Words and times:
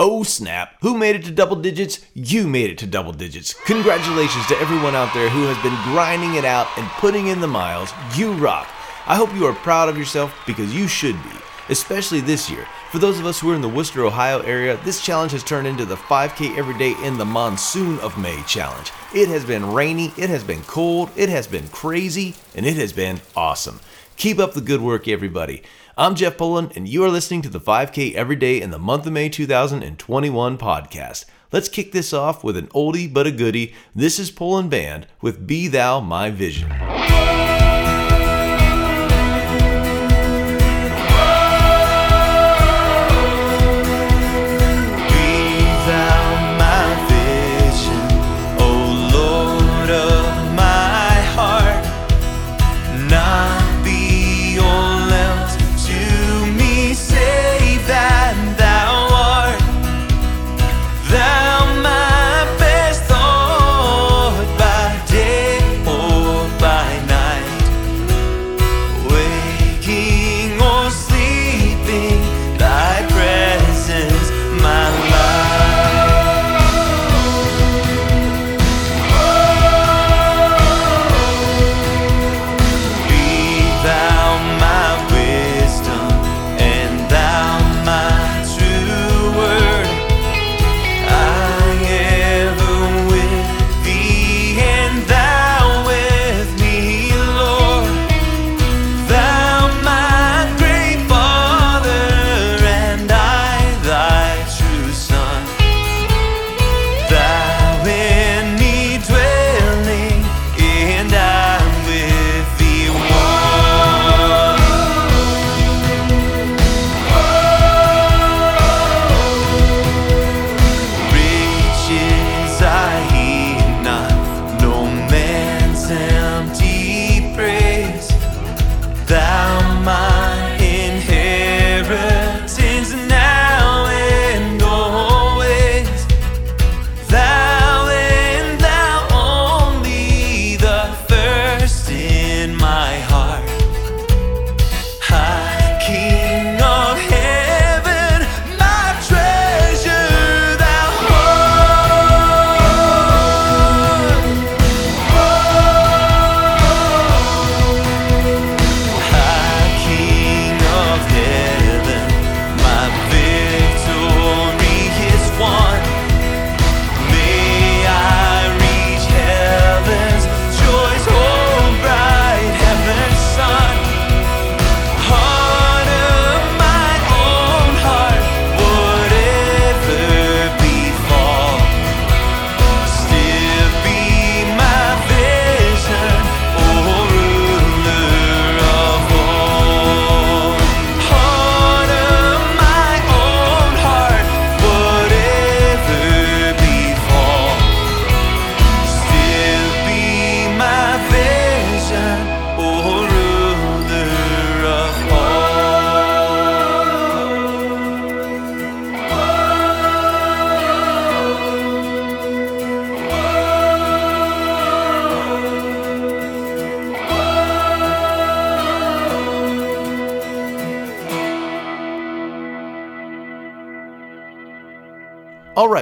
Oh 0.00 0.22
snap, 0.22 0.76
who 0.80 0.96
made 0.96 1.16
it 1.16 1.24
to 1.24 1.32
double 1.32 1.56
digits? 1.56 2.06
You 2.14 2.46
made 2.46 2.70
it 2.70 2.78
to 2.78 2.86
double 2.86 3.12
digits. 3.12 3.52
Congratulations 3.64 4.46
to 4.46 4.56
everyone 4.60 4.94
out 4.94 5.12
there 5.12 5.28
who 5.28 5.42
has 5.46 5.60
been 5.60 5.74
grinding 5.92 6.36
it 6.36 6.44
out 6.44 6.68
and 6.78 6.86
putting 7.00 7.26
in 7.26 7.40
the 7.40 7.48
miles. 7.48 7.90
You 8.14 8.32
rock. 8.34 8.68
I 9.08 9.16
hope 9.16 9.34
you 9.34 9.44
are 9.46 9.54
proud 9.54 9.88
of 9.88 9.98
yourself 9.98 10.32
because 10.46 10.72
you 10.72 10.86
should 10.86 11.20
be, 11.24 11.36
especially 11.68 12.20
this 12.20 12.48
year. 12.48 12.64
For 12.92 13.00
those 13.00 13.18
of 13.18 13.26
us 13.26 13.40
who 13.40 13.50
are 13.50 13.56
in 13.56 13.60
the 13.60 13.68
Wooster, 13.68 14.04
Ohio 14.04 14.38
area, 14.42 14.78
this 14.84 15.02
challenge 15.02 15.32
has 15.32 15.42
turned 15.42 15.66
into 15.66 15.84
the 15.84 15.96
5K 15.96 16.56
Everyday 16.56 16.94
in 17.04 17.18
the 17.18 17.24
Monsoon 17.24 17.98
of 17.98 18.16
May 18.16 18.40
challenge. 18.46 18.92
It 19.12 19.28
has 19.28 19.44
been 19.44 19.72
rainy, 19.72 20.12
it 20.16 20.30
has 20.30 20.44
been 20.44 20.62
cold, 20.62 21.10
it 21.16 21.28
has 21.28 21.48
been 21.48 21.66
crazy, 21.70 22.36
and 22.54 22.64
it 22.64 22.76
has 22.76 22.92
been 22.92 23.20
awesome. 23.34 23.80
Keep 24.16 24.38
up 24.38 24.52
the 24.52 24.60
good 24.60 24.80
work, 24.80 25.08
everybody. 25.08 25.64
I'm 26.00 26.14
Jeff 26.14 26.36
Poland, 26.36 26.74
and 26.76 26.86
you 26.88 27.02
are 27.02 27.10
listening 27.10 27.42
to 27.42 27.48
the 27.48 27.58
5K 27.58 28.14
Everyday 28.14 28.60
in 28.60 28.70
the 28.70 28.78
month 28.78 29.04
of 29.08 29.12
May 29.12 29.28
2021 29.28 30.56
podcast. 30.56 31.24
Let's 31.50 31.68
kick 31.68 31.90
this 31.90 32.12
off 32.12 32.44
with 32.44 32.56
an 32.56 32.68
oldie 32.68 33.12
but 33.12 33.26
a 33.26 33.32
goodie. 33.32 33.74
This 33.96 34.20
is 34.20 34.30
Poland 34.30 34.70
Band 34.70 35.08
with 35.20 35.44
Be 35.44 35.66
Thou 35.66 35.98
My 35.98 36.30
Vision. 36.30 36.70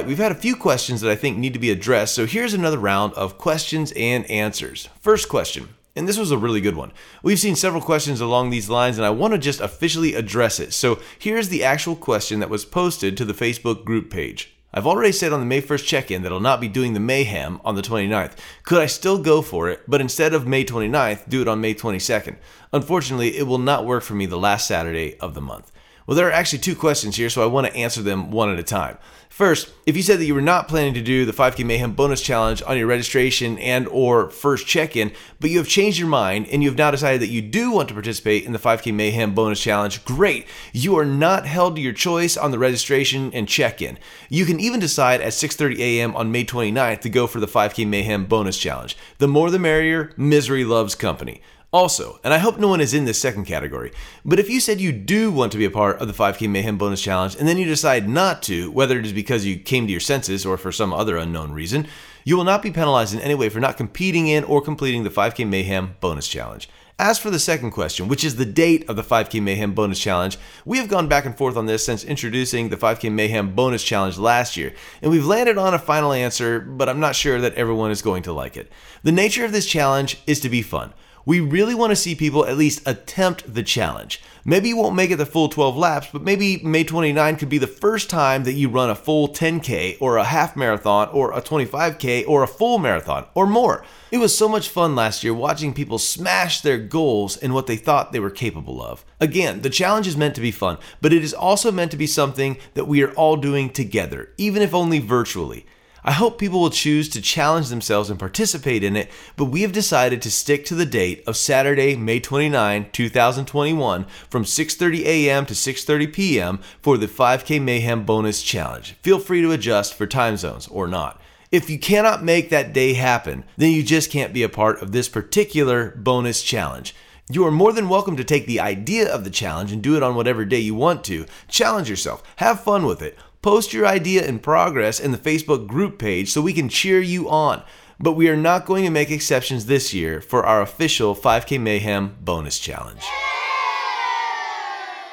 We've 0.06 0.19
had 0.19 0.33
a 0.33 0.37
few 0.37 0.55
questions 0.55 1.00
that 1.00 1.11
I 1.11 1.17
think 1.17 1.37
need 1.37 1.53
to 1.53 1.59
be 1.59 1.71
addressed, 1.71 2.15
so 2.15 2.27
here's 2.27 2.55
another 2.55 2.78
round 2.78 3.12
of 3.15 3.39
questions 3.39 3.93
and 3.97 4.25
answers. 4.31 4.89
First 5.00 5.28
question, 5.28 5.71
and 5.97 6.09
this 6.09 6.19
was 6.19 6.31
a 6.31 6.39
really 6.39 6.61
good 6.61 6.77
one. 6.77 6.93
We've 7.22 7.39
seen 7.39 7.56
several 7.56 7.83
questions 7.83 8.21
along 8.21 8.50
these 8.50 8.71
lines, 8.71 8.99
and 8.99 9.06
I 9.06 9.11
want 9.11 9.34
to 9.34 9.39
just 9.39 9.61
officially 9.61 10.15
address 10.15 10.61
it. 10.61 10.72
So 10.72 11.00
here's 11.19 11.49
the 11.49 11.65
actual 11.65 11.97
question 11.97 12.41
that 12.41 12.50
was 12.50 12.65
posted 12.65 13.17
to 13.17 13.25
the 13.25 13.33
Facebook 13.33 13.84
group 13.84 14.11
page. 14.11 14.53
I've 14.72 14.87
already 14.87 15.12
said 15.12 15.33
on 15.33 15.41
the 15.41 15.47
May 15.47 15.62
1st 15.62 15.87
check 15.87 16.11
in 16.11 16.23
that 16.23 16.33
I'll 16.33 16.41
not 16.41 16.61
be 16.61 16.69
doing 16.69 16.93
the 16.93 17.00
Mayhem 17.00 17.61
on 17.65 17.77
the 17.77 17.83
29th. 17.83 18.37
Could 18.62 18.83
I 18.83 18.87
still 18.87 19.19
go 19.19 19.41
for 19.41 19.71
it, 19.71 19.81
but 19.88 20.00
instead 20.00 20.34
of 20.34 20.47
May 20.47 20.65
29th, 20.65 21.28
do 21.28 21.41
it 21.41 21.49
on 21.49 21.61
May 21.61 21.75
22nd? 21.75 22.37
Unfortunately, 22.73 23.38
it 23.38 23.44
will 23.44 23.59
not 23.59 23.87
work 23.87 24.03
for 24.03 24.15
me 24.15 24.27
the 24.27 24.37
last 24.37 24.69
Saturday 24.69 25.19
of 25.19 25.34
the 25.34 25.41
month. 25.41 25.73
Well, 26.06 26.17
there 26.17 26.28
are 26.28 26.33
actually 26.33 26.61
two 26.61 26.77
questions 26.77 27.17
here, 27.17 27.28
so 27.28 27.43
I 27.43 27.47
want 27.47 27.67
to 27.67 27.75
answer 27.75 28.00
them 28.00 28.31
one 28.31 28.49
at 28.49 28.61
a 28.61 28.62
time. 28.62 28.97
First, 29.28 29.71
if 29.87 29.97
you 29.97 30.03
said 30.03 30.20
that 30.20 30.25
you 30.25 30.35
were 30.35 30.41
not 30.41 30.69
planning 30.69 30.94
to 30.94 31.03
do 31.03 31.26
the 31.26 31.32
5K 31.32 31.67
Mayhem 31.67 31.93
bonus 31.93 32.23
challenge 32.23 32.62
on 32.62 32.79
your 32.79 32.87
registration 32.87 33.58
and 33.58 33.88
or 33.88 34.31
first 34.31 34.67
check-in, 34.67 35.12
but 35.41 35.50
you 35.50 35.58
have 35.58 35.69
changed 35.69 35.99
your 35.99 36.08
mind 36.08 36.47
and 36.50 36.62
you 36.62 36.70
have 36.70 36.79
now 36.79 36.93
decided 36.93 37.20
that 37.20 37.29
you 37.29 37.43
do 37.43 37.73
want 37.73 37.88
to 37.88 37.94
participate 37.94 38.44
in 38.44 38.53
the 38.53 38.58
5K 38.58 38.94
Mayhem 38.94 39.35
bonus 39.35 39.61
challenge, 39.61 40.05
great. 40.05 40.47
You 40.73 40.97
are 40.97 41.05
not 41.05 41.44
held 41.44 41.76
to 41.76 41.82
your 41.82 41.93
choice 41.93 42.37
on 42.37 42.53
the 42.53 42.58
registration 42.58 43.31
and 43.35 43.49
check-in. 43.49 43.99
You 44.31 44.47
can 44.47 44.61
even 44.61 44.79
decide 44.79 45.20
at 45.20 45.32
6:30 45.32 45.81
a.m. 45.81 46.17
on 46.17 46.32
May 46.32 46.44
29th 46.44 47.00
to 47.00 47.11
go 47.11 47.26
for 47.26 47.41
the 47.41 47.49
5K 47.49 47.87
Mayhem 47.87 48.26
bonus 48.26 48.56
challenge. 48.56 48.97
The 49.19 49.29
more 49.29 49.50
the 49.50 49.58
merrier, 49.58 50.12
misery 50.17 50.64
loves 50.64 50.94
company. 50.94 51.43
Also, 51.76 52.19
and 52.25 52.32
I 52.32 52.38
hope 52.38 52.58
no 52.58 52.69
one 52.69 52.81
is 52.81 52.94
in 52.94 53.05
this 53.05 53.20
second 53.20 53.44
category, 53.44 53.93
but 54.25 54.38
if 54.38 54.49
you 54.49 54.61
said 54.61 54.81
you 54.81 54.93
do 54.93 55.31
want 55.31 55.52
to 55.52 55.58
be 55.58 55.67
a 55.67 55.70
part 55.70 56.00
of 56.00 56.08
the 56.08 56.14
5K 56.14 56.49
Mayhem 56.49 56.78
bonus 56.78 57.02
challenge 57.02 57.37
and 57.37 57.46
then 57.46 57.58
you 57.58 57.67
decide 57.67 58.08
not 58.08 58.43
to, 58.44 58.70
whether 58.70 58.99
it 58.99 59.05
is 59.05 59.12
because 59.12 59.44
you 59.44 59.58
came 59.58 59.84
to 59.84 59.90
your 59.90 60.00
senses 60.00 60.46
or 60.46 60.56
for 60.56 60.73
some 60.73 60.94
other 60.94 61.19
unknown 61.19 61.52
reason, 61.52 61.87
you 62.25 62.34
will 62.34 62.44
not 62.44 62.62
be 62.62 62.70
penalized 62.70 63.12
in 63.12 63.20
any 63.20 63.34
way 63.34 63.50
for 63.50 63.61
not 63.61 63.76
competing 63.76 64.26
in 64.26 64.43
or 64.44 64.62
completing 64.62 65.05
the 65.05 65.11
5K 65.11 65.46
Mayhem 65.46 65.96
bonus 66.00 66.26
challenge. 66.26 66.70
As 66.99 67.19
for 67.19 67.28
the 67.28 67.38
second 67.38 67.73
question, 67.73 68.08
which 68.08 68.25
is 68.25 68.37
the 68.37 68.46
date 68.46 68.88
of 68.88 68.96
the 68.96 69.02
5K 69.02 69.43
Mayhem 69.43 69.75
bonus 69.75 70.00
challenge, 70.00 70.38
we 70.64 70.79
have 70.79 70.88
gone 70.88 71.08
back 71.08 71.26
and 71.26 71.37
forth 71.37 71.58
on 71.58 71.67
this 71.67 71.84
since 71.84 72.05
introducing 72.05 72.70
the 72.70 72.79
5K 72.79 73.12
Mayhem 73.12 73.55
bonus 73.55 73.84
challenge 73.84 74.17
last 74.17 74.56
year, 74.56 74.72
and 75.02 75.11
we've 75.11 75.26
landed 75.26 75.58
on 75.58 75.75
a 75.75 75.79
final 75.79 76.14
answer, 76.14 76.58
but 76.58 76.88
I'm 76.88 77.00
not 77.00 77.17
sure 77.17 77.38
that 77.38 77.52
everyone 77.52 77.90
is 77.90 78.00
going 78.00 78.22
to 78.22 78.32
like 78.32 78.56
it. 78.56 78.72
The 79.02 79.12
nature 79.12 79.44
of 79.44 79.52
this 79.52 79.67
challenge 79.67 80.22
is 80.26 80.40
to 80.40 80.49
be 80.49 80.62
fun. 80.62 80.94
We 81.26 81.40
really 81.40 81.75
want 81.75 81.90
to 81.90 81.96
see 81.96 82.14
people 82.14 82.46
at 82.46 82.56
least 82.56 82.87
attempt 82.87 83.52
the 83.52 83.64
challenge. 83.64 84.23
Maybe 84.44 84.69
you 84.69 84.76
won't 84.76 84.94
make 84.94 85.11
it 85.11 85.17
the 85.17 85.26
full 85.26 85.49
12 85.49 85.76
laps, 85.76 86.06
but 86.12 86.23
maybe 86.23 86.58
May 86.58 86.84
29 86.84 87.34
could 87.34 87.49
be 87.49 87.58
the 87.58 87.67
first 87.67 88.08
time 88.08 88.44
that 88.44 88.52
you 88.52 88.69
run 88.69 88.90
a 88.90 88.94
full 88.94 89.28
10K 89.28 89.96
or 90.00 90.19
a 90.19 90.25
half 90.25 90.55
marathon 90.55 91.08
or 91.08 91.32
a 91.32 91.43
25K 91.43 92.28
or 92.28 92.44
a 92.44 92.46
full 92.46 92.78
marathon 92.78 93.26
or 93.34 93.44
more. 93.44 93.84
It 94.12 94.19
was 94.19 94.38
so 94.38 94.49
much 94.49 94.69
fun 94.69 94.94
last 94.94 95.25
year 95.25 95.34
watching 95.34 95.75
people 95.75 95.99
smash 95.99 96.61
their 96.61 96.78
goals 96.78 97.37
and 97.37 97.52
what 97.52 97.67
they 97.67 97.76
thought 97.76 98.12
they 98.12 98.20
were 98.20 98.31
capable 98.31 98.81
of. 98.81 99.05
Again, 99.20 99.62
the 99.62 99.69
challenge 99.70 100.06
is 100.06 100.17
meant 100.17 100.37
to 100.37 100.40
be 100.40 100.52
fun, 100.52 100.79
but 101.00 101.12
it 101.12 101.25
is 101.25 101.34
also 101.34 101.72
meant 101.72 101.90
to 101.90 101.96
be 101.96 102.06
something 102.06 102.56
that 102.75 102.87
we 102.87 103.02
are 103.02 103.12
all 103.14 103.37
doing 103.37 103.70
together, 103.70 104.31
even 104.38 104.62
if 104.62 104.72
only 104.72 105.00
virtually. 105.00 105.67
I 106.08 106.12
hope 106.12 106.38
people 106.38 106.61
will 106.61 106.70
choose 106.70 107.08
to 107.08 107.20
challenge 107.20 107.69
themselves 107.69 108.11
and 108.11 108.19
participate 108.19 108.85
in 108.85 108.94
it, 108.94 109.11
but 109.37 109.47
we 109.47 109.62
have 109.62 109.73
decided 109.73 110.23
to 110.23 110.31
stick 110.31 110.64
to 110.67 110.76
the 110.76 110.87
date 110.87 111.25
of 111.26 111.37
Saturday, 111.37 111.97
May 111.97 112.20
29, 112.20 112.91
2021 112.93 114.06
from 114.31 114.44
6:30 114.44 115.05
a.m. 115.05 115.47
to 115.47 115.53
6:30 115.53 116.12
p.m. 116.12 116.61
for 116.81 116.97
the 116.97 117.08
5K 117.08 117.61
Mayhem 117.61 118.05
bonus 118.05 118.41
challenge. 118.41 118.93
Feel 119.03 119.19
free 119.19 119.43
to 119.43 119.50
adjust 119.50 119.94
for 119.94 120.06
time 120.06 120.37
zones 120.37 120.69
or 120.69 120.87
not. 120.87 121.20
If 121.50 121.69
you 121.69 121.76
cannot 121.76 122.23
make 122.23 122.50
that 122.50 122.73
day 122.73 122.93
happen, 122.93 123.43
then 123.56 123.73
you 123.73 123.82
just 123.82 124.08
can't 124.08 124.32
be 124.32 124.44
a 124.44 124.49
part 124.49 124.81
of 124.81 124.93
this 124.93 125.08
particular 125.08 125.91
bonus 125.97 126.41
challenge. 126.41 126.94
You 127.29 127.44
are 127.44 127.50
more 127.50 127.73
than 127.73 127.88
welcome 127.88 128.17
to 128.19 128.23
take 128.23 128.47
the 128.47 128.61
idea 128.61 129.12
of 129.12 129.25
the 129.25 129.31
challenge 129.31 129.73
and 129.73 129.82
do 129.82 129.97
it 129.97 130.03
on 130.05 130.14
whatever 130.14 130.44
day 130.44 130.61
you 130.61 130.76
want 130.76 131.03
to. 131.06 131.26
Challenge 131.49 131.91
yourself, 131.91 132.23
have 132.37 132.62
fun 132.62 132.87
with 132.87 133.03
it. 133.03 133.19
Post 133.46 133.72
your 133.72 133.87
idea 133.87 134.26
in 134.26 134.40
progress 134.40 134.98
in 134.98 135.12
the 135.12 135.19
Facebook 135.19 135.69
group 135.69 136.00
page 136.00 136.32
so 136.32 136.43
we 136.43 136.52
can 136.52 136.69
cheer 136.69 137.00
you 137.00 137.31
on. 137.31 137.62
But 138.00 138.14
we 138.14 138.28
are 138.28 138.37
not 138.37 138.66
going 138.66 138.82
to 138.82 138.90
make 138.90 139.08
exceptions 139.08 139.66
this 139.66 139.94
year 139.94 140.20
for 140.20 140.44
our 140.44 140.60
official 140.60 141.14
5K 141.14 141.60
Mayhem 141.60 142.16
bonus 142.20 142.58
challenge. 142.58 143.04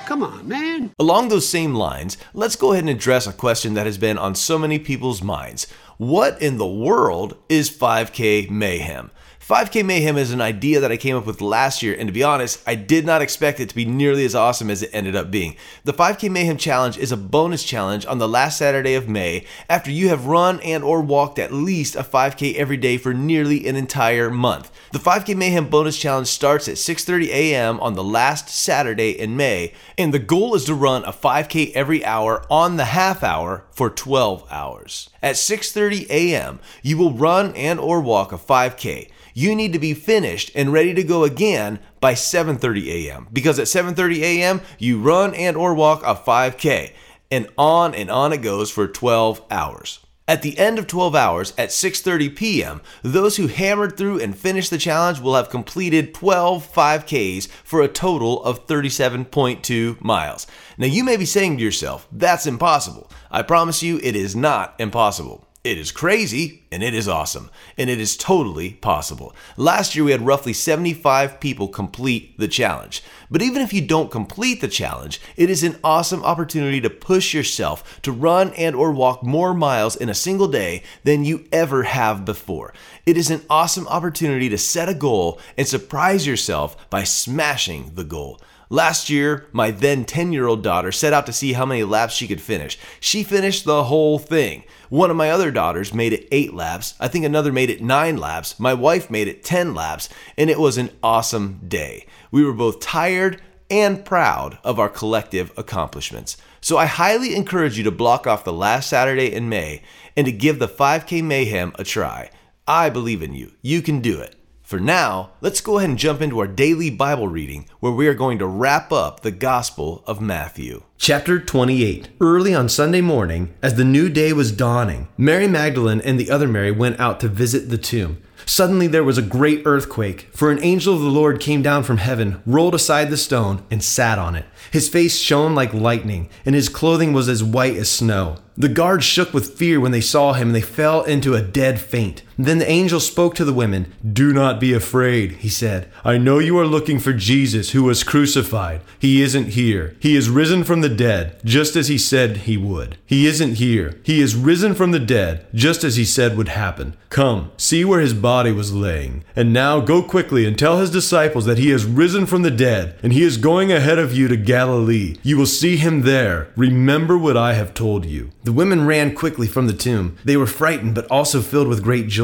Come 0.08 0.24
on, 0.24 0.48
man. 0.48 0.94
Along 0.98 1.30
those 1.30 1.48
same 1.48 1.76
lines, 1.76 2.18
let's 2.34 2.56
go 2.56 2.72
ahead 2.72 2.86
and 2.86 2.90
address 2.90 3.28
a 3.28 3.34
question 3.34 3.76
that 3.76 3.86
has 3.86 4.00
been 4.00 4.18
on 4.18 4.34
so 4.34 4.58
many 4.58 4.80
people's 4.80 5.22
minds. 5.22 5.68
What 5.98 6.42
in 6.42 6.58
the 6.58 6.66
world 6.66 7.38
is 7.50 7.70
5K 7.70 8.50
Mayhem? 8.50 9.12
5K 9.44 9.84
Mayhem 9.84 10.16
is 10.16 10.32
an 10.32 10.40
idea 10.40 10.80
that 10.80 10.92
I 10.94 10.96
came 10.96 11.18
up 11.18 11.26
with 11.26 11.42
last 11.42 11.84
year, 11.84 11.94
and 12.00 12.08
to 12.08 12.14
be 12.14 12.24
honest, 12.24 12.64
I 12.66 12.76
did 12.76 13.06
not 13.06 13.22
expect 13.22 13.60
it 13.60 13.68
to 13.68 13.76
be 13.76 13.84
nearly 13.84 14.24
as 14.24 14.36
awesome 14.36 14.70
as 14.70 14.82
it 14.82 14.90
ended 14.94 15.18
up 15.18 15.32
being. 15.32 15.58
The 15.84 15.92
5K 15.92 16.32
Mayhem 16.32 16.56
Challenge 16.56 16.98
is 16.98 17.12
a 17.12 17.18
bonus 17.18 17.66
challenge 17.66 18.06
on 18.06 18.20
the 18.20 18.28
last 18.28 18.58
Saturday 18.58 18.94
of 18.94 19.10
May 19.10 19.46
after 19.68 19.92
you 19.92 20.08
have 20.08 20.28
run 20.28 20.62
and 20.62 20.82
or 20.82 21.02
walked 21.02 21.40
at 21.40 21.52
least 21.52 21.98
a 21.98 22.04
5K 22.04 22.56
every 22.56 22.78
day 22.78 22.96
for 22.96 23.14
nearly 23.14 23.68
an 23.68 23.76
entire 23.76 24.32
month. 24.32 24.72
The 24.94 25.00
5K 25.00 25.36
Mayhem 25.36 25.68
bonus 25.68 25.98
challenge 25.98 26.28
starts 26.28 26.70
at 26.70 26.76
6:30 26.76 27.28
a.m. 27.28 27.82
on 27.82 27.96
the 27.96 28.04
last 28.04 28.48
Saturday 28.48 29.12
in 29.12 29.36
May, 29.36 29.74
and 29.98 30.14
the 30.14 30.20
goal 30.20 30.56
is 30.56 30.64
to 30.66 30.74
run 30.74 31.04
a 31.04 31.12
5K 31.12 31.74
every 31.74 32.06
hour 32.06 32.46
on 32.50 32.78
the 32.78 32.86
half 32.86 33.22
hour 33.24 33.66
for 33.72 33.90
12 33.90 34.46
hours. 34.50 35.10
At 35.22 35.36
6:30 35.36 36.10
a.m., 36.10 36.62
you 36.82 36.98
will 36.98 37.12
run 37.12 37.54
and 37.58 37.78
or 37.78 38.00
walk 38.00 38.32
a 38.32 38.38
5K 38.38 39.10
you 39.34 39.56
need 39.56 39.74
to 39.74 39.80
be 39.80 39.94
finished 39.94 40.52
and 40.56 40.74
ready 40.74 40.94
to 40.94 41.04
go 41.04 41.24
again 41.24 41.80
by 42.00 42.14
7:30 42.14 42.88
a.m. 42.88 43.28
because 43.32 43.60
at 43.60 43.68
7:30 43.68 44.20
a.m. 44.22 44.62
you 44.78 45.00
run 45.00 45.34
and 45.34 45.58
or 45.58 45.74
walk 45.74 46.02
a 46.04 46.16
5k 46.16 46.94
and 47.32 47.48
on 47.58 47.96
and 47.96 48.12
on 48.12 48.32
it 48.32 48.42
goes 48.42 48.70
for 48.70 48.88
12 48.88 49.42
hours. 49.50 50.00
At 50.26 50.42
the 50.42 50.58
end 50.58 50.80
of 50.80 50.88
12 50.88 51.16
hours 51.16 51.54
at 51.58 51.70
6:30 51.70 52.34
p.m., 52.34 52.82
those 53.02 53.36
who 53.36 53.48
hammered 53.48 53.98
through 53.98 54.22
and 54.22 54.38
finished 54.38 54.70
the 54.70 54.78
challenge 54.78 55.20
will 55.20 55.36
have 55.36 55.50
completed 55.50 56.14
12 56.14 56.72
5Ks 56.72 57.48
for 57.64 57.82
a 57.82 57.90
total 57.90 58.42
of 58.44 58.66
37.2 58.66 60.02
miles. 60.02 60.48
Now 60.78 60.88
you 60.88 61.04
may 61.04 61.18
be 61.18 61.26
saying 61.26 61.58
to 61.58 61.64
yourself, 61.64 62.08
that's 62.10 62.48
impossible. 62.48 63.12
I 63.32 63.42
promise 63.42 63.84
you 63.84 64.00
it 64.02 64.16
is 64.16 64.34
not 64.34 64.76
impossible. 64.80 65.46
It 65.64 65.78
is 65.78 65.94
crazy 65.94 66.64
and 66.74 66.84
it 66.84 66.94
is 66.94 67.08
awesome, 67.08 67.50
and 67.78 67.90
it 67.90 67.98
is 67.98 68.18
totally 68.18 68.72
possible. 68.74 69.34
Last 69.56 69.96
year 69.96 70.04
we 70.04 70.12
had 70.12 70.26
roughly 70.26 70.52
75 70.52 71.40
people 71.40 71.70
complete 71.70 72.38
the 72.38 72.50
challenge. 72.50 73.02
But 73.32 73.42
even 73.42 73.62
if 73.62 73.72
you 73.72 73.80
don't 73.80 74.12
complete 74.12 74.60
the 74.60 74.68
challenge, 74.68 75.22
it 75.38 75.50
is 75.50 75.64
an 75.64 75.78
awesome 75.82 76.22
opportunity 76.22 76.82
to 76.82 76.90
push 76.90 77.34
yourself 77.34 78.02
to 78.02 78.12
run 78.12 78.52
and 78.56 78.76
or 78.76 78.92
walk 78.92 79.24
more 79.24 79.54
miles 79.54 79.96
in 79.96 80.10
a 80.10 80.14
single 80.14 80.50
day 80.50 80.84
than 81.06 81.24
you 81.24 81.46
ever 81.54 81.84
have 81.84 82.26
before. 82.26 82.74
It 83.06 83.16
is 83.16 83.32
an 83.32 83.44
awesome 83.50 83.88
opportunity 83.88 84.50
to 84.50 84.58
set 84.58 84.90
a 84.90 84.94
goal 84.94 85.40
and 85.58 85.66
surprise 85.66 86.28
yourself 86.28 86.90
by 86.90 87.06
smashing 87.06 87.92
the 87.96 88.04
goal. 88.04 88.42
Last 88.70 89.10
year, 89.10 89.48
my 89.52 89.72
then 89.72 90.06
10 90.06 90.32
year 90.32 90.48
old 90.48 90.64
daughter 90.64 90.92
set 90.92 91.14
out 91.14 91.26
to 91.26 91.34
see 91.34 91.54
how 91.54 91.66
many 91.66 91.84
laps 91.84 92.14
she 92.14 92.28
could 92.28 92.42
finish. 92.42 92.78
She 93.00 93.24
finished 93.24 93.66
the 93.66 93.84
whole 93.86 94.20
thing. 94.20 94.64
One 94.90 95.12
of 95.12 95.18
my 95.18 95.30
other 95.32 95.52
daughters 95.52 95.94
made 95.94 96.14
it 96.14 96.28
eight 96.32 96.54
laps. 96.54 96.96
I 97.00 97.08
think 97.08 97.26
another 97.26 97.52
made 97.52 97.70
it 97.70 97.82
nine 97.82 98.18
laps. 98.18 98.60
My 98.60 98.74
wife 98.74 99.10
made 99.10 99.28
it 99.28 99.44
10 99.44 99.74
laps, 99.74 100.10
and 100.38 100.50
it 100.50 100.60
was 100.60 100.78
an 100.78 100.92
awesome 101.02 101.62
day. 101.68 102.06
We 102.32 102.44
were 102.44 102.54
both 102.54 102.80
tired 102.80 103.42
and 103.70 104.06
proud 104.06 104.60
of 104.64 104.80
our 104.80 104.90
collective 104.90 105.52
accomplishments. 105.58 106.38
So 106.62 106.78
I 106.78 106.86
highly 106.86 107.36
encourage 107.36 107.78
you 107.78 107.84
to 107.86 107.92
block 107.92 108.28
off 108.28 108.44
the 108.44 108.54
last 108.54 108.90
Saturday 108.90 109.34
in 109.34 109.50
May 109.50 109.82
and 110.16 110.26
to 110.26 110.32
give 110.32 110.60
the 110.60 110.68
5K 110.68 111.24
Mayhem 111.24 111.74
a 111.76 111.84
try. 111.84 112.30
I 112.68 112.90
believe 112.90 113.22
in 113.22 113.34
you. 113.34 113.52
You 113.62 113.82
can 113.82 114.00
do 114.00 114.20
it. 114.20 114.36
For 114.74 114.80
now, 114.80 115.30
let's 115.40 115.62
go 115.62 115.78
ahead 115.78 115.92
and 115.92 116.00
jump 116.00 116.20
into 116.20 116.40
our 116.40 116.48
daily 116.48 116.90
Bible 116.90 117.28
reading 117.28 117.68
where 117.80 117.92
we 117.92 118.08
are 118.08 118.16
going 118.16 118.40
to 118.40 118.48
wrap 118.48 118.92
up 118.92 119.20
the 119.20 119.30
Gospel 119.30 120.04
of 120.08 120.20
Matthew. 120.20 120.82
Chapter 120.98 121.40
28 121.40 122.10
Early 122.20 122.56
on 122.56 122.68
Sunday 122.70 123.02
morning, 123.02 123.54
as 123.62 123.76
the 123.76 123.84
new 123.84 124.10
day 124.10 124.34
was 124.34 124.52
dawning, 124.52 125.10
Mary 125.16 125.48
Magdalene 125.48 126.02
and 126.02 126.20
the 126.20 126.32
other 126.32 126.48
Mary 126.48 126.72
went 126.72 127.00
out 127.00 127.20
to 127.20 127.28
visit 127.28 127.70
the 127.70 127.78
tomb. 127.78 128.18
Suddenly 128.46 128.88
there 128.88 129.04
was 129.04 129.18
a 129.20 129.22
great 129.22 129.62
earthquake, 129.66 130.30
for 130.34 130.52
an 130.52 130.64
angel 130.64 130.96
of 130.96 131.02
the 131.02 131.08
Lord 131.08 131.40
came 131.40 131.62
down 131.62 131.84
from 131.84 131.98
heaven, 131.98 132.42
rolled 132.46 132.76
aside 132.76 133.10
the 133.10 133.18
stone, 133.18 133.64
and 133.70 133.84
sat 133.84 134.20
on 134.20 134.36
it. 134.36 134.46
His 134.72 134.90
face 134.90 135.20
shone 135.20 135.56
like 135.56 135.74
lightning, 135.74 136.30
and 136.46 136.56
his 136.56 136.68
clothing 136.68 137.14
was 137.14 137.30
as 137.30 137.44
white 137.44 137.78
as 137.78 137.92
snow. 137.92 138.38
The 138.58 138.70
guards 138.70 139.06
shook 139.06 139.34
with 139.34 139.58
fear 139.58 139.80
when 139.80 139.92
they 139.92 140.02
saw 140.02 140.34
him, 140.34 140.50
and 140.50 140.56
they 140.56 140.62
fell 140.62 141.04
into 141.04 141.36
a 141.36 141.42
dead 141.42 141.80
faint. 141.80 142.24
Then 142.38 142.58
the 142.58 142.70
angel 142.70 143.00
spoke 143.00 143.36
to 143.36 143.46
the 143.46 143.54
women. 143.54 143.94
Do 144.12 144.34
not 144.34 144.60
be 144.60 144.74
afraid, 144.74 145.34
he 145.34 145.50
said. 145.50 145.90
I 146.04 146.18
know 146.18 146.40
you 146.40 146.58
are 146.60 146.66
looking 146.66 147.00
for 147.00 147.14
Jesus, 147.14 147.72
who 147.72 147.84
was 147.84 148.04
crucified. 148.04 148.82
He 149.00 149.22
isn't 149.22 149.50
here. 149.50 149.96
He 150.00 150.16
is 150.16 150.30
risen 150.30 150.64
from 150.64 150.82
the 150.82 150.90
dead, 150.90 151.40
just 151.44 151.76
as 151.76 151.88
he 151.88 151.98
said 151.98 152.38
he 152.38 152.58
would. 152.58 152.98
He 153.06 153.28
isn't 153.28 153.56
here. 153.56 154.00
He 154.04 154.22
is 154.22 154.36
risen 154.36 154.74
from 154.74 154.92
the 154.92 155.00
dead, 155.00 155.46
just 155.54 155.84
as 155.84 155.96
he 155.96 156.06
said 156.06 156.38
would 156.38 156.50
happen. 156.50 156.96
Come, 157.10 157.52
see 157.58 157.86
where 157.86 158.00
his 158.00 158.16
body 158.16 158.52
was 158.52 158.74
laying. 158.74 159.24
And 159.36 159.54
now 159.54 159.80
go 159.80 160.02
quickly 160.02 160.48
and 160.48 160.58
tell 160.58 160.80
his 160.80 160.90
disciples 160.90 161.46
that 161.46 161.60
he 161.60 161.70
has 161.70 161.86
risen 161.86 162.26
from 162.26 162.42
the 162.42 162.50
dead, 162.50 162.98
and 163.04 163.14
he 163.14 163.22
is 163.22 163.38
going 163.38 163.72
ahead 163.72 164.00
of 164.00 164.14
you 164.14 164.28
to 164.28 164.36
Galilee. 164.36 165.18
You 165.22 165.38
will 165.38 165.46
see 165.46 165.78
him 165.78 166.02
there. 166.02 166.48
Remember 166.56 167.16
what 167.16 167.38
I 167.38 167.54
have 167.54 167.76
told 167.76 168.06
you. 168.06 168.32
The 168.44 168.52
women 168.52 168.88
ran 168.88 169.14
quickly 169.14 169.48
from 169.48 169.68
the 169.68 169.74
tomb. 169.74 170.18
They 170.26 170.38
were 170.38 170.48
frightened, 170.48 170.96
but 170.96 171.10
also 171.12 171.42
filled 171.42 171.68
with 171.68 171.84
great 171.84 172.08
joy. 172.08 172.23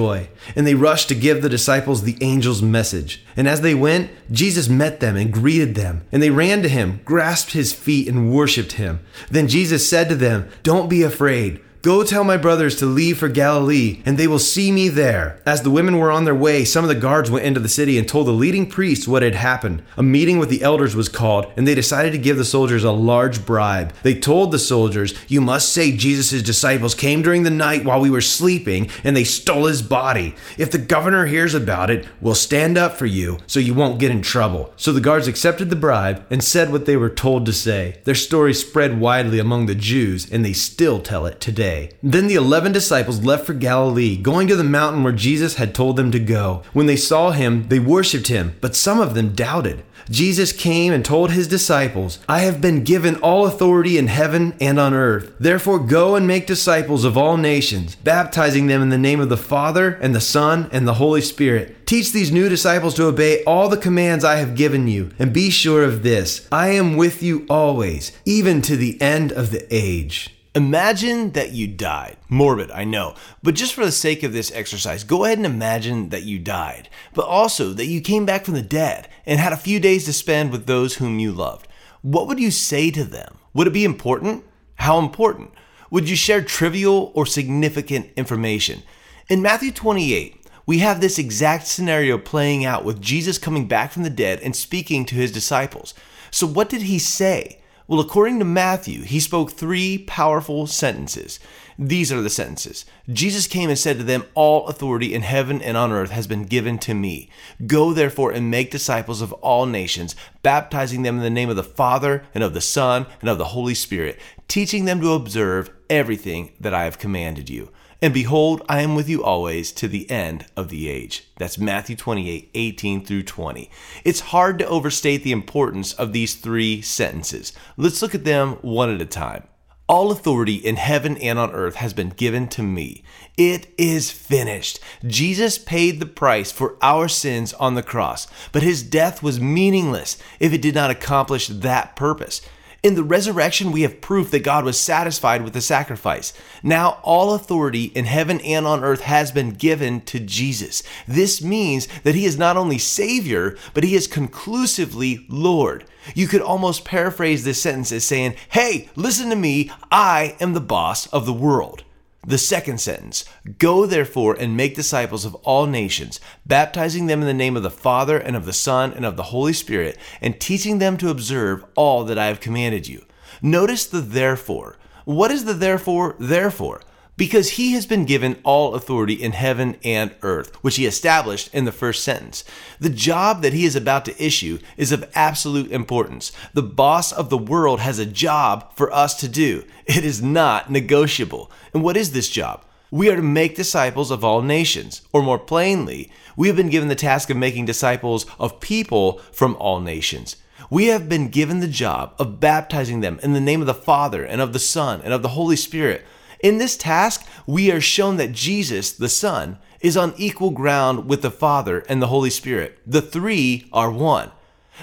And 0.55 0.65
they 0.65 0.75
rushed 0.75 1.09
to 1.09 1.15
give 1.15 1.41
the 1.41 1.49
disciples 1.49 2.03
the 2.03 2.17
angel's 2.21 2.61
message. 2.61 3.23
And 3.35 3.47
as 3.47 3.61
they 3.61 3.75
went, 3.75 4.11
Jesus 4.31 4.69
met 4.69 4.99
them 4.99 5.15
and 5.15 5.33
greeted 5.33 5.75
them. 5.75 6.03
And 6.11 6.21
they 6.21 6.29
ran 6.29 6.61
to 6.63 6.69
him, 6.69 7.01
grasped 7.05 7.51
his 7.51 7.73
feet, 7.73 8.07
and 8.07 8.33
worshiped 8.33 8.73
him. 8.73 8.99
Then 9.29 9.47
Jesus 9.47 9.89
said 9.89 10.09
to 10.09 10.15
them, 10.15 10.49
Don't 10.63 10.89
be 10.89 11.03
afraid. 11.03 11.61
Go 11.81 12.03
tell 12.03 12.25
my 12.25 12.36
brothers 12.36 12.75
to 12.75 12.86
leave 12.86 13.19
for 13.19 13.29
Galilee, 13.29 14.01
and 14.05 14.17
they 14.17 14.27
will 14.27 14.38
see 14.38 14.69
me 14.69 14.89
there. 14.89 15.41
As 15.45 15.62
the 15.62 15.69
women 15.71 15.98
were 15.98 16.12
on 16.12 16.25
their 16.25 16.36
way, 16.36 16.65
some 16.65 16.83
of 16.83 16.89
the 16.89 16.95
guards 16.95 17.31
went 17.31 17.45
into 17.45 17.62
the 17.62 17.69
city 17.69 17.98
and 17.98 18.05
told 18.05 18.27
the 18.27 18.31
leading 18.31 18.69
priests 18.69 19.07
what 19.07 19.24
had 19.24 19.36
happened. 19.36 19.81
A 19.95 20.03
meeting 20.03 20.39
with 20.39 20.50
the 20.50 20.62
elders 20.62 20.93
was 20.93 21.07
called, 21.07 21.50
and 21.55 21.65
they 21.65 21.74
decided 21.74 22.12
to 22.12 22.17
give 22.17 22.36
the 22.36 22.43
soldiers 22.43 22.83
a 22.83 22.91
large 22.91 23.45
bribe. 23.45 23.93
They 24.03 24.19
told 24.19 24.51
the 24.51 24.59
soldiers, 24.59 25.13
You 25.29 25.39
must 25.39 25.71
say 25.71 25.95
Jesus' 25.95 26.43
disciples 26.43 26.95
came 26.95 27.21
during 27.21 27.43
the 27.43 27.50
night 27.50 27.86
while 27.86 28.01
we 28.01 28.09
were 28.09 28.19
sleeping, 28.19 28.89
and 29.05 29.15
they 29.15 29.24
stole 29.24 29.67
his 29.67 29.81
body. 29.81 30.36
If 30.57 30.71
the 30.71 30.79
governor 30.79 31.27
hears 31.27 31.53
about 31.53 31.89
it, 31.89 32.05
we'll 32.19 32.36
stand 32.36 32.77
up 32.77 32.98
for 32.98 33.05
you 33.05 33.38
so 33.48 33.62
you 33.62 33.74
won't 33.74 34.01
get 34.01 34.12
in 34.12 34.21
trouble. 34.21 34.74
So 34.75 34.91
the 34.91 35.00
guards 35.00 35.29
accepted 35.29 35.69
the 35.69 35.77
bribe 35.77 36.25
and 36.29 36.43
said 36.43 36.74
what 36.74 36.86
they 36.86 36.98
were 36.98 37.09
told 37.09 37.45
to 37.45 37.53
say. 37.53 38.01
Their 38.03 38.15
story 38.15 38.53
spread 38.53 39.00
widely 39.00 39.39
among 39.39 39.67
the 39.67 39.75
Jews, 39.75 40.29
and 40.29 40.43
they 40.43 40.51
still 40.51 41.00
tell 41.00 41.25
it 41.25 41.39
today. 41.39 41.68
Day. 41.69 41.91
Then 42.01 42.27
the 42.27 42.35
eleven 42.35 42.71
disciples 42.71 43.23
left 43.23 43.45
for 43.45 43.53
Galilee, 43.53 44.17
going 44.17 44.47
to 44.47 44.55
the 44.55 44.63
mountain 44.63 45.03
where 45.03 45.13
Jesus 45.27 45.55
had 45.55 45.75
told 45.75 45.95
them 45.95 46.11
to 46.11 46.19
go. 46.19 46.63
When 46.73 46.88
they 46.88 46.95
saw 46.95 47.31
him, 47.31 47.67
they 47.67 47.79
worshipped 47.79 48.27
him, 48.27 48.55
but 48.61 48.75
some 48.75 48.99
of 48.99 49.13
them 49.13 49.33
doubted. 49.33 49.83
Jesus 50.09 50.51
came 50.51 50.91
and 50.91 51.05
told 51.05 51.29
his 51.29 51.47
disciples, 51.47 52.17
I 52.27 52.39
have 52.39 52.61
been 52.61 52.83
given 52.83 53.17
all 53.17 53.45
authority 53.45 53.97
in 53.97 54.07
heaven 54.07 54.55
and 54.59 54.79
on 54.79 54.93
earth. 54.93 55.35
Therefore, 55.39 55.77
go 55.77 56.15
and 56.15 56.25
make 56.25 56.47
disciples 56.47 57.03
of 57.03 57.15
all 57.15 57.38
nations, 57.38 57.95
baptizing 57.95 58.65
them 58.65 58.81
in 58.81 58.89
the 58.89 58.97
name 58.97 59.19
of 59.19 59.29
the 59.29 59.38
Father, 59.38 59.99
and 60.01 60.15
the 60.15 60.21
Son, 60.21 60.67
and 60.71 60.88
the 60.88 60.95
Holy 60.95 61.21
Spirit. 61.21 61.85
Teach 61.85 62.11
these 62.11 62.31
new 62.31 62.49
disciples 62.49 62.95
to 62.95 63.05
obey 63.05 63.43
all 63.43 63.69
the 63.69 63.77
commands 63.77 64.23
I 64.23 64.38
have 64.38 64.55
given 64.55 64.88
you, 64.88 65.11
and 65.19 65.31
be 65.31 65.51
sure 65.51 65.83
of 65.83 66.01
this 66.01 66.47
I 66.51 66.69
am 66.69 66.97
with 66.97 67.21
you 67.21 67.45
always, 67.47 68.11
even 68.25 68.63
to 68.63 68.75
the 68.75 68.99
end 68.99 69.31
of 69.31 69.51
the 69.51 69.67
age. 69.69 70.35
Imagine 70.59 71.31
that 71.31 71.53
you 71.53 71.67
died. 71.67 72.17
Morbid, 72.27 72.69
I 72.69 72.83
know. 72.83 73.15
But 73.41 73.55
just 73.55 73.73
for 73.73 73.85
the 73.85 73.93
sake 73.93 74.23
of 74.23 74.33
this 74.33 74.51
exercise, 74.51 75.05
go 75.05 75.23
ahead 75.23 75.37
and 75.37 75.45
imagine 75.45 76.09
that 76.09 76.23
you 76.23 76.37
died, 76.37 76.89
but 77.13 77.25
also 77.25 77.71
that 77.71 77.85
you 77.85 78.01
came 78.01 78.25
back 78.25 78.43
from 78.43 78.55
the 78.55 78.61
dead 78.61 79.07
and 79.25 79.39
had 79.39 79.53
a 79.53 79.57
few 79.57 79.79
days 79.79 80.03
to 80.03 80.11
spend 80.11 80.51
with 80.51 80.65
those 80.65 80.95
whom 80.95 81.17
you 81.17 81.31
loved. 81.31 81.69
What 82.01 82.27
would 82.27 82.41
you 82.41 82.51
say 82.51 82.91
to 82.91 83.05
them? 83.05 83.37
Would 83.53 83.67
it 83.67 83.73
be 83.73 83.85
important? 83.85 84.43
How 84.75 84.99
important? 84.99 85.53
Would 85.91 86.09
you 86.09 86.17
share 86.17 86.41
trivial 86.41 87.13
or 87.15 87.25
significant 87.25 88.09
information? 88.17 88.83
In 89.29 89.41
Matthew 89.41 89.71
28, 89.71 90.45
we 90.65 90.79
have 90.79 90.99
this 90.99 91.17
exact 91.17 91.67
scenario 91.67 92.17
playing 92.17 92.65
out 92.65 92.83
with 92.83 93.01
Jesus 93.01 93.37
coming 93.37 93.65
back 93.65 93.93
from 93.93 94.03
the 94.03 94.09
dead 94.09 94.41
and 94.41 94.53
speaking 94.53 95.05
to 95.05 95.15
his 95.15 95.31
disciples. 95.31 95.93
So, 96.31 96.45
what 96.45 96.67
did 96.67 96.81
he 96.81 96.99
say? 96.99 97.61
Well, 97.89 98.00
according 98.00 98.38
to 98.38 98.46
Matthew, 98.46 99.01
he 99.01 99.19
spoke 99.19 99.50
three 99.50 99.98
powerful 99.98 100.67
sentences. 100.67 101.39
These 101.79 102.12
are 102.12 102.22
the 102.22 102.29
sentences 102.29 102.86
Jesus 103.12 103.48
came 103.48 103.67
and 103.67 103.79
said 103.79 103.98
to 103.98 104.03
them, 104.03 104.25
All 104.36 104.67
authority 104.67 105.15
in 105.15 105.24
heaven 105.24 105.60
and 105.60 105.75
on 105.75 105.91
earth 105.91 106.12
has 106.12 106.27
been 106.27 106.43
given 106.43 106.77
to 106.79 106.93
me. 106.93 107.31
Go 107.65 107.91
therefore 107.91 108.31
and 108.31 108.51
make 108.51 108.69
disciples 108.69 109.24
of 109.24 109.34
all 109.34 109.65
nations, 109.65 110.15
baptizing 110.43 111.01
them 111.01 111.15
in 111.17 111.24
the 111.24 111.31
name 111.31 111.50
of 111.50 111.55
the 111.55 111.63
Father 111.63 112.25
and 112.36 112.43
of 112.43 112.53
the 112.53 112.62
Son 112.62 113.08
and 113.22 113.29
of 113.29 113.39
the 113.39 113.46
Holy 113.46 113.74
Spirit, 113.74 114.19
teaching 114.48 114.86
them 114.86 115.01
to 115.01 115.13
observe 115.13 115.72
everything 115.89 116.51
that 116.60 116.75
I 116.75 116.84
have 116.84 117.00
commanded 117.00 117.50
you. 117.50 117.72
And 118.01 118.13
behold, 118.13 118.61
I 118.69 118.81
am 118.81 118.95
with 118.95 119.09
you 119.09 119.23
always 119.23 119.73
to 119.73 119.87
the 119.87 120.09
end 120.09 120.45
of 120.55 120.69
the 120.69 120.87
age. 120.87 121.27
That's 121.37 121.57
Matthew 121.57 121.97
28, 121.97 122.49
18 122.53 123.05
through 123.05 123.23
20. 123.23 123.69
It's 124.05 124.21
hard 124.21 124.57
to 124.59 124.67
overstate 124.67 125.23
the 125.23 125.33
importance 125.33 125.91
of 125.91 126.13
these 126.13 126.35
three 126.35 126.81
sentences. 126.81 127.51
Let's 127.75 128.01
look 128.01 128.15
at 128.15 128.23
them 128.23 128.53
one 128.61 128.93
at 128.93 129.01
a 129.01 129.05
time. 129.05 129.43
All 129.89 130.11
authority 130.11 130.55
in 130.55 130.77
heaven 130.77 131.17
and 131.17 131.37
on 131.37 131.51
earth 131.51 131.75
has 131.75 131.93
been 131.93 132.09
given 132.09 132.47
to 132.49 132.63
me. 132.63 133.03
It 133.35 133.73
is 133.77 134.11
finished. 134.11 134.79
Jesus 135.05 135.57
paid 135.57 135.99
the 135.99 136.05
price 136.05 136.51
for 136.51 136.77
our 136.81 137.09
sins 137.09 137.53
on 137.55 137.73
the 137.73 137.83
cross, 137.83 138.27
but 138.51 138.63
his 138.63 138.83
death 138.83 139.21
was 139.21 139.41
meaningless 139.41 140.17
if 140.39 140.53
it 140.53 140.61
did 140.61 140.75
not 140.75 140.91
accomplish 140.91 141.47
that 141.47 141.95
purpose. 141.95 142.41
In 142.81 142.95
the 142.95 143.03
resurrection, 143.03 143.74
we 143.74 143.81
have 143.81 144.00
proof 144.00 144.31
that 144.31 144.39
God 144.39 144.63
was 144.63 144.79
satisfied 144.79 145.43
with 145.43 145.51
the 145.51 145.59
sacrifice. 145.59 146.31
Now, 146.63 147.00
all 147.03 147.33
authority 147.33 147.86
in 147.86 148.05
heaven 148.05 148.39
and 148.41 148.65
on 148.65 148.86
earth 148.86 149.01
has 149.01 149.33
been 149.33 149.51
given 149.51 150.00
to 150.01 150.19
Jesus. 150.19 150.81
This 151.05 151.41
means 151.41 151.89
that 152.03 152.15
he 152.15 152.25
is 152.25 152.38
not 152.38 152.55
only 152.55 152.77
Savior, 152.77 153.57
but 153.74 153.83
he 153.83 153.95
is 153.95 154.07
conclusively 154.07 155.25
Lord. 155.27 155.83
You 156.15 156.27
could 156.27 156.41
almost 156.41 156.86
paraphrase 156.86 157.43
this 157.43 157.62
sentence 157.62 157.91
as 157.91 158.05
saying, 158.05 158.36
Hey, 158.48 158.89
listen 158.95 159.29
to 159.29 159.36
me, 159.36 159.71
I 159.91 160.38
am 160.39 160.53
the 160.53 160.62
boss 160.62 161.07
of 161.07 161.25
the 161.25 161.33
world. 161.33 161.83
The 162.25 162.38
second 162.38 162.79
sentence 162.79 163.25
Go 163.57 163.85
therefore 163.85 164.35
and 164.35 164.57
make 164.57 164.75
disciples 164.75 165.25
of 165.25 165.35
all 165.35 165.65
nations, 165.65 166.19
baptizing 166.45 167.07
them 167.07 167.21
in 167.21 167.27
the 167.27 167.33
name 167.33 167.55
of 167.55 167.63
the 167.63 167.69
Father 167.69 168.17
and 168.17 168.35
of 168.35 168.45
the 168.45 168.53
Son 168.53 168.93
and 168.93 169.05
of 169.05 169.15
the 169.15 169.23
Holy 169.23 169.53
Spirit, 169.53 169.97
and 170.21 170.39
teaching 170.39 170.79
them 170.79 170.97
to 170.97 171.09
observe 171.09 171.63
all 171.75 172.03
that 172.03 172.17
I 172.17 172.27
have 172.27 172.39
commanded 172.39 172.88
you. 172.88 173.05
Notice 173.41 173.85
the 173.85 174.01
therefore. 174.01 174.77
What 175.05 175.31
is 175.31 175.45
the 175.45 175.53
therefore? 175.53 176.15
Therefore, 176.19 176.81
because 177.19 177.49
he 177.51 177.73
has 177.73 177.85
been 177.85 178.05
given 178.05 178.39
all 178.43 178.75
authority 178.75 179.13
in 179.13 179.33
heaven 179.33 179.75
and 179.83 180.15
earth, 180.21 180.55
which 180.63 180.77
he 180.77 180.85
established 180.85 181.53
in 181.53 181.65
the 181.65 181.71
first 181.71 182.01
sentence. 182.01 182.45
The 182.79 182.89
job 182.89 183.41
that 183.41 183.51
he 183.51 183.65
is 183.65 183.75
about 183.75 184.05
to 184.05 184.23
issue 184.23 184.57
is 184.77 184.93
of 184.93 185.11
absolute 185.13 185.69
importance. 185.69 186.31
The 186.53 186.63
boss 186.63 187.11
of 187.11 187.29
the 187.29 187.38
world 187.38 187.81
has 187.81 187.99
a 187.99 188.05
job 188.05 188.73
for 188.73 188.89
us 188.93 189.19
to 189.19 189.27
do. 189.27 189.65
It 189.85 190.05
is 190.05 190.23
not 190.23 190.71
negotiable. 190.71 191.51
And 191.73 191.83
what 191.83 191.97
is 191.97 192.13
this 192.13 192.29
job? 192.29 192.63
We 192.89 193.09
are 193.09 193.17
to 193.17 193.21
make 193.21 193.53
disciples 193.57 194.11
of 194.11 194.23
all 194.23 194.41
nations, 194.41 195.01
or 195.11 195.21
more 195.21 195.38
plainly, 195.38 196.09
we 196.38 196.47
have 196.47 196.55
been 196.55 196.69
given 196.69 196.88
the 196.88 196.95
task 196.95 197.29
of 197.29 197.35
making 197.35 197.65
disciples 197.65 198.25
of 198.39 198.61
people 198.61 199.17
from 199.33 199.57
all 199.57 199.81
nations. 199.81 200.38
We 200.69 200.85
have 200.85 201.09
been 201.09 201.27
given 201.27 201.59
the 201.59 201.67
job 201.67 202.13
of 202.17 202.39
baptizing 202.39 203.01
them 203.01 203.19
in 203.21 203.33
the 203.33 203.41
name 203.41 203.59
of 203.59 203.67
the 203.67 203.73
Father 203.73 204.23
and 204.23 204.39
of 204.39 204.53
the 204.53 204.59
Son 204.59 205.01
and 205.03 205.13
of 205.13 205.21
the 205.21 205.29
Holy 205.29 205.57
Spirit 205.57 206.05
in 206.39 206.58
this 206.58 206.77
task, 206.77 207.25
we 207.46 207.72
are 207.72 207.81
shown 207.81 208.17
that 208.17 208.31
Jesus, 208.31 208.91
the 208.91 209.10
Son, 209.10 209.58
is 209.81 209.98
on 209.98 210.13
equal 210.17 210.51
ground 210.51 211.08
with 211.08 211.22
the 211.22 211.31
Father 211.31 211.79
and 211.89 212.01
the 212.01 212.08
Holy 212.08 212.29
Spirit. 212.29 212.79
The 212.86 213.01
three 213.01 213.67
are 213.72 213.91
one. 213.91 214.31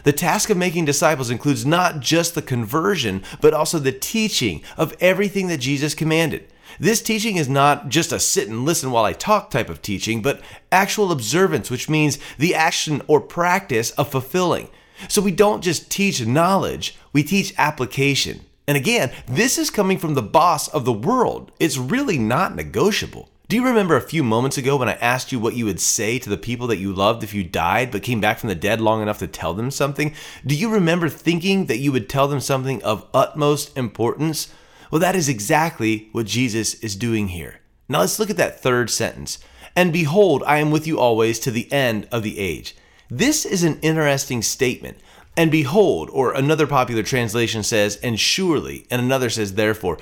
The 0.04 0.12
task 0.12 0.50
of 0.50 0.56
making 0.56 0.84
disciples 0.84 1.30
includes 1.30 1.64
not 1.64 2.00
just 2.00 2.34
the 2.34 2.42
conversion, 2.42 3.22
but 3.40 3.54
also 3.54 3.78
the 3.78 3.92
teaching 3.92 4.62
of 4.76 4.94
everything 5.00 5.48
that 5.48 5.58
Jesus 5.58 5.94
commanded. 5.94 6.46
This 6.78 7.00
teaching 7.00 7.36
is 7.36 7.48
not 7.48 7.88
just 7.88 8.12
a 8.12 8.20
sit 8.20 8.48
and 8.48 8.64
listen 8.64 8.90
while 8.90 9.04
I 9.04 9.14
talk 9.14 9.50
type 9.50 9.70
of 9.70 9.80
teaching, 9.80 10.20
but 10.20 10.42
actual 10.70 11.10
observance, 11.10 11.70
which 11.70 11.88
means 11.88 12.18
the 12.38 12.54
action 12.54 13.00
or 13.06 13.20
practice 13.20 13.92
of 13.92 14.10
fulfilling. 14.10 14.68
So 15.08 15.22
we 15.22 15.30
don't 15.30 15.62
just 15.62 15.90
teach 15.90 16.24
knowledge, 16.26 16.96
we 17.12 17.22
teach 17.22 17.54
application. 17.56 18.45
And 18.68 18.76
again, 18.76 19.12
this 19.26 19.58
is 19.58 19.70
coming 19.70 19.96
from 19.96 20.14
the 20.14 20.22
boss 20.22 20.66
of 20.68 20.84
the 20.84 20.92
world. 20.92 21.52
It's 21.60 21.78
really 21.78 22.18
not 22.18 22.56
negotiable. 22.56 23.28
Do 23.48 23.54
you 23.54 23.64
remember 23.64 23.94
a 23.94 24.00
few 24.00 24.24
moments 24.24 24.58
ago 24.58 24.76
when 24.76 24.88
I 24.88 24.94
asked 24.94 25.30
you 25.30 25.38
what 25.38 25.54
you 25.54 25.66
would 25.66 25.78
say 25.78 26.18
to 26.18 26.28
the 26.28 26.36
people 26.36 26.66
that 26.66 26.78
you 26.78 26.92
loved 26.92 27.22
if 27.22 27.32
you 27.32 27.44
died 27.44 27.92
but 27.92 28.02
came 28.02 28.20
back 28.20 28.40
from 28.40 28.48
the 28.48 28.56
dead 28.56 28.80
long 28.80 29.02
enough 29.02 29.20
to 29.20 29.28
tell 29.28 29.54
them 29.54 29.70
something? 29.70 30.12
Do 30.44 30.56
you 30.56 30.68
remember 30.68 31.08
thinking 31.08 31.66
that 31.66 31.78
you 31.78 31.92
would 31.92 32.08
tell 32.08 32.26
them 32.26 32.40
something 32.40 32.82
of 32.82 33.06
utmost 33.14 33.76
importance? 33.76 34.52
Well, 34.90 35.00
that 35.00 35.14
is 35.14 35.28
exactly 35.28 36.08
what 36.10 36.26
Jesus 36.26 36.74
is 36.80 36.96
doing 36.96 37.28
here. 37.28 37.60
Now 37.88 38.00
let's 38.00 38.18
look 38.18 38.30
at 38.30 38.36
that 38.38 38.58
third 38.58 38.90
sentence. 38.90 39.38
And 39.76 39.92
behold, 39.92 40.42
I 40.44 40.58
am 40.58 40.72
with 40.72 40.88
you 40.88 40.98
always 40.98 41.38
to 41.40 41.52
the 41.52 41.70
end 41.72 42.08
of 42.10 42.24
the 42.24 42.40
age. 42.40 42.74
This 43.08 43.44
is 43.44 43.62
an 43.62 43.78
interesting 43.80 44.42
statement 44.42 44.98
and 45.36 45.50
behold, 45.50 46.08
or 46.12 46.32
another 46.32 46.66
popular 46.66 47.02
translation 47.02 47.62
says, 47.62 47.96
and 48.02 48.18
surely, 48.18 48.86
and 48.90 49.00
another 49.00 49.30
says, 49.30 49.54
therefore. 49.54 49.98